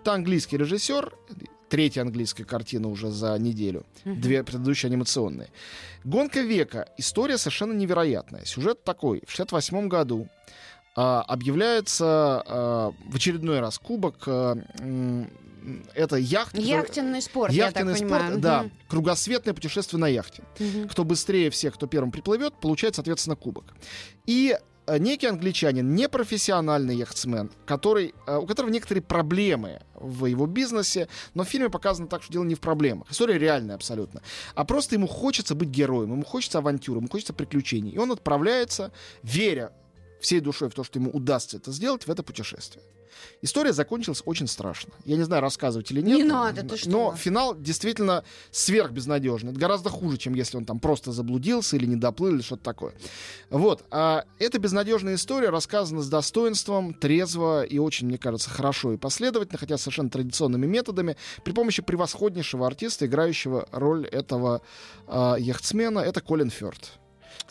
Это 0.02 0.14
английский 0.14 0.58
режиссер, 0.58 1.14
третья 1.70 2.02
английская 2.02 2.44
картина 2.46 2.88
уже 2.90 3.10
за 3.10 3.38
неделю, 3.38 3.86
две 4.06 4.44
предыдущие 4.44 4.90
анимационные. 4.90 5.50
«Гонка 6.04 6.42
века». 6.42 6.88
История 6.98 7.38
совершенно 7.38 7.74
невероятная. 7.74 8.46
Сюжет 8.46 8.84
такой. 8.84 9.22
В 9.28 9.32
68 9.32 9.88
году 9.88 10.28
а, 10.96 11.22
объявляется 11.22 12.06
а, 12.46 12.94
в 13.08 13.16
очередной 13.16 13.60
раз 13.60 13.78
кубок. 13.80 14.24
а, 14.28 14.58
это 15.94 16.16
яхт. 16.16 16.58
Яхтенный 16.58 17.22
спорт, 17.22 17.54
Яхтенный 17.54 17.94
я 17.94 17.98
так 18.00 18.08
спорт, 18.08 18.22
понимаю. 18.22 18.40
да. 18.40 18.64
Мгм. 18.64 18.72
Кругосветное 18.88 19.54
путешествие 19.54 20.00
на 20.00 20.08
яхте. 20.08 20.44
Кто 20.90 21.04
быстрее 21.04 21.50
всех, 21.50 21.76
кто 21.76 21.86
первым 21.86 22.12
приплывет, 22.12 22.54
получает, 22.60 22.96
соответственно, 22.96 23.36
кубок. 23.36 23.66
И 24.26 24.56
некий 24.98 25.28
англичанин, 25.28 25.96
непрофессиональный 25.96 26.96
яхтсмен, 26.96 27.52
который, 27.66 28.14
э, 28.26 28.38
у 28.38 28.46
которого 28.46 28.72
некоторые 28.72 29.04
проблемы 29.04 29.82
в 29.96 30.26
его 30.26 30.46
бизнесе, 30.46 31.08
но 31.34 31.44
в 31.44 31.48
фильме 31.48 31.70
показано 31.70 32.08
так, 32.08 32.24
что 32.24 32.34
дело 32.34 32.44
не 32.44 32.56
в 32.56 32.60
проблемах. 32.60 33.12
История 33.12 33.38
реальная 33.38 33.76
абсолютно. 33.76 34.22
А 34.56 34.66
просто 34.66 34.96
ему 34.96 35.08
хочется 35.08 35.56
быть 35.56 35.70
героем, 35.70 36.12
ему 36.12 36.26
хочется 36.26 36.60
авантюры, 36.60 37.00
ему 37.00 37.10
хочется 37.10 37.34
приключений. 37.34 37.92
И 37.92 37.98
он 37.98 38.12
отправляется, 38.12 38.92
веря 39.24 39.72
всей 40.20 40.40
душой 40.40 40.70
в 40.70 40.74
то, 40.74 40.84
что 40.84 41.00
ему 41.00 41.12
удастся 41.12 41.58
это 41.58 41.72
сделать, 41.72 42.08
в 42.08 42.12
это 42.12 42.24
путешествие. 42.24 42.84
История 43.42 43.74
закончилась 43.74 44.22
очень 44.26 44.48
страшно. 44.48 44.94
Я 45.06 45.18
не 45.18 45.24
знаю, 45.24 45.42
рассказывать 45.42 45.92
или 45.92 46.02
нет. 46.02 46.18
Не 46.18 46.24
надо, 46.24 46.64
ты 46.64 46.78
что? 46.78 46.90
Но 46.90 47.16
финал 47.16 47.56
действительно 47.56 48.24
сверхбезнадежный. 48.52 49.52
Это 49.52 49.60
гораздо 49.60 49.90
хуже, 49.90 50.18
чем 50.18 50.34
если 50.34 50.58
он 50.58 50.66
там 50.66 50.80
просто 50.80 51.12
заблудился 51.12 51.76
или 51.76 51.86
не 51.86 51.96
доплыл, 51.96 52.36
или 52.36 52.42
что-то 52.42 52.64
такое. 52.64 52.94
Вот. 53.50 53.86
А 53.92 54.26
эта 54.40 54.60
безнадежная 54.60 55.16
история 55.16 55.50
рассказана 55.50 56.02
с 56.02 56.10
достоинством, 56.10 56.94
трезво 56.94 57.64
и 57.64 57.78
очень, 57.78 58.08
мне 58.08 58.18
кажется, 58.18 58.50
хорошо 58.50 58.94
и 58.94 58.98
последовательно, 58.98 59.58
хотя 59.58 59.78
совершенно 59.78 60.10
традиционными 60.10 60.66
методами, 60.66 61.16
при 61.44 61.54
помощи 61.54 61.82
превосходнейшего 61.82 62.68
артиста, 62.68 63.06
играющего 63.06 63.68
роль 63.72 64.06
этого 64.08 64.62
а, 65.08 65.36
яхтсмена, 65.38 66.00
это 66.00 66.22
Колин 66.22 66.50
Фёрд. 66.50 66.99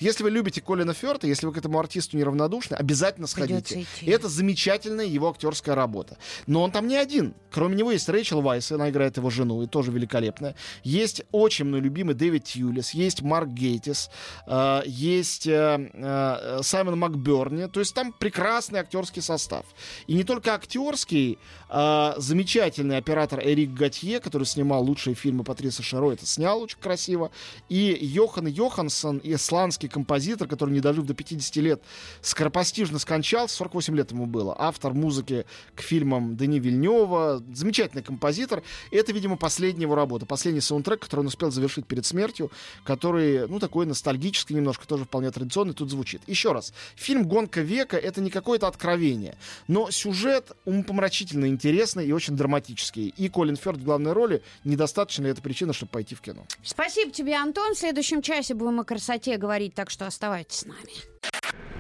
Если 0.01 0.22
вы 0.22 0.31
любите 0.31 0.61
Колина 0.61 0.94
Фёрта, 0.94 1.27
если 1.27 1.46
вы 1.46 1.53
к 1.53 1.59
этому 1.59 1.79
артисту 1.79 2.16
неравнодушны, 2.16 2.74
обязательно 2.74 3.27
сходите. 3.27 3.83
Идти. 3.83 4.11
Это 4.11 4.29
замечательная 4.29 5.07
его 5.07 5.29
актерская 5.29 5.74
работа. 5.74 6.18
Но 6.46 6.62
он 6.62 6.70
там 6.70 6.87
не 6.87 6.96
один. 6.96 7.35
Кроме 7.51 7.77
него 7.77 7.90
есть 7.92 8.09
Рэйчел 8.09 8.40
Вайс, 8.40 8.70
она 8.70 8.90
играет 8.90 9.16
его 9.16 9.31
жену, 9.31 9.62
и 9.62 9.66
тоже 9.66 9.90
великолепная. 9.90 10.55
Есть 10.85 11.22
очень 11.33 11.64
мной 11.64 11.81
любимый 11.81 12.14
Дэвид 12.14 12.44
Тьюлис, 12.44 12.90
есть 12.90 13.22
Марк 13.22 13.48
Гейтис, 13.48 14.11
э, 14.46 14.83
есть 14.87 15.46
э, 15.46 15.90
э, 15.92 16.61
Саймон 16.62 16.98
Макберни. 16.98 17.66
То 17.66 17.81
есть 17.81 17.94
там 17.94 18.12
прекрасный 18.12 18.81
актерский 18.81 19.22
состав. 19.22 19.64
И 20.07 20.14
не 20.14 20.24
только 20.24 20.55
актерский, 20.55 21.38
а 21.68 22.14
замечательный 22.18 22.96
оператор 22.96 23.40
Эрик 23.40 23.72
Готье, 23.72 24.20
который 24.20 24.44
снимал 24.44 24.85
лучшие 24.85 25.14
фильмы 25.14 25.44
Патриса 25.44 25.83
Шаро, 25.83 26.12
это 26.12 26.27
снял 26.27 26.61
очень 26.61 26.79
красиво. 26.79 27.31
И 27.68 27.96
Йохан 28.01 28.46
Йоханссон, 28.46 29.20
исландский 29.22 29.78
композитор, 29.87 30.49
который, 30.49 30.71
не 30.71 30.81
дожив 30.81 31.07
до 31.07 31.14
50 31.14 31.57
лет, 31.57 31.83
скоропостижно 32.21 32.99
скончался, 32.99 33.55
48 33.57 33.97
лет 33.97 34.11
ему 34.11 34.27
было. 34.27 34.55
Автор 34.59 34.95
музыки 34.95 35.47
к 35.75 35.83
фильмам 35.83 36.37
Дани 36.37 36.59
Вильнева, 36.59 37.43
замечательный 37.53 38.03
композитор. 38.03 38.62
Это, 38.91 39.12
видимо, 39.12 39.37
последняя 39.37 39.83
его 39.83 39.95
работа, 39.95 40.27
последний 40.27 40.61
саундтрек, 40.61 41.01
который 41.01 41.21
он 41.21 41.27
успел 41.27 41.51
завершить 41.51 41.87
перед 41.87 42.05
смертью, 42.05 42.51
который, 42.85 43.47
ну, 43.49 43.59
такой 43.59 43.87
ностальгический 43.87 44.57
немножко, 44.57 44.87
тоже 44.87 45.05
вполне 45.05 45.31
традиционный, 45.31 45.75
тут 45.75 45.91
звучит. 45.91 46.23
Еще 46.27 46.53
раз, 46.53 46.73
фильм 46.97 47.29
«Гонка 47.29 47.61
века»— 47.61 47.97
это 47.99 48.21
не 48.21 48.31
какое-то 48.31 48.67
откровение, 48.67 49.37
но 49.69 49.91
сюжет 49.91 50.53
умопомрачительно 50.64 51.47
интересный 51.47 52.07
и 52.07 52.12
очень 52.12 52.37
драматический. 52.37 53.14
И 53.17 53.29
Колин 53.29 53.57
Фёрд 53.57 53.79
в 53.79 53.85
главной 53.85 54.12
роли 54.12 54.43
недостаточно 54.64 55.25
ли 55.25 55.31
это 55.31 55.43
причина, 55.43 55.73
чтобы 55.73 55.91
пойти 55.91 56.14
в 56.14 56.21
кино. 56.21 56.45
Спасибо 56.62 57.11
тебе, 57.11 57.37
Антон. 57.37 57.75
В 57.75 57.79
следующем 57.79 58.23
часе 58.23 58.55
будем 58.55 58.81
о 58.81 58.85
красоте 58.85 59.37
говорить, 59.69 59.75
так 59.75 59.91
что 59.91 60.07
оставайтесь 60.07 60.59
с 60.59 60.67
нами. 60.67 60.93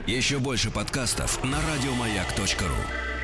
Еще 0.06 0.38
больше 0.38 0.70
подкастов 0.70 1.42
на 1.44 1.58
радиомаяк.ру. 1.60 3.17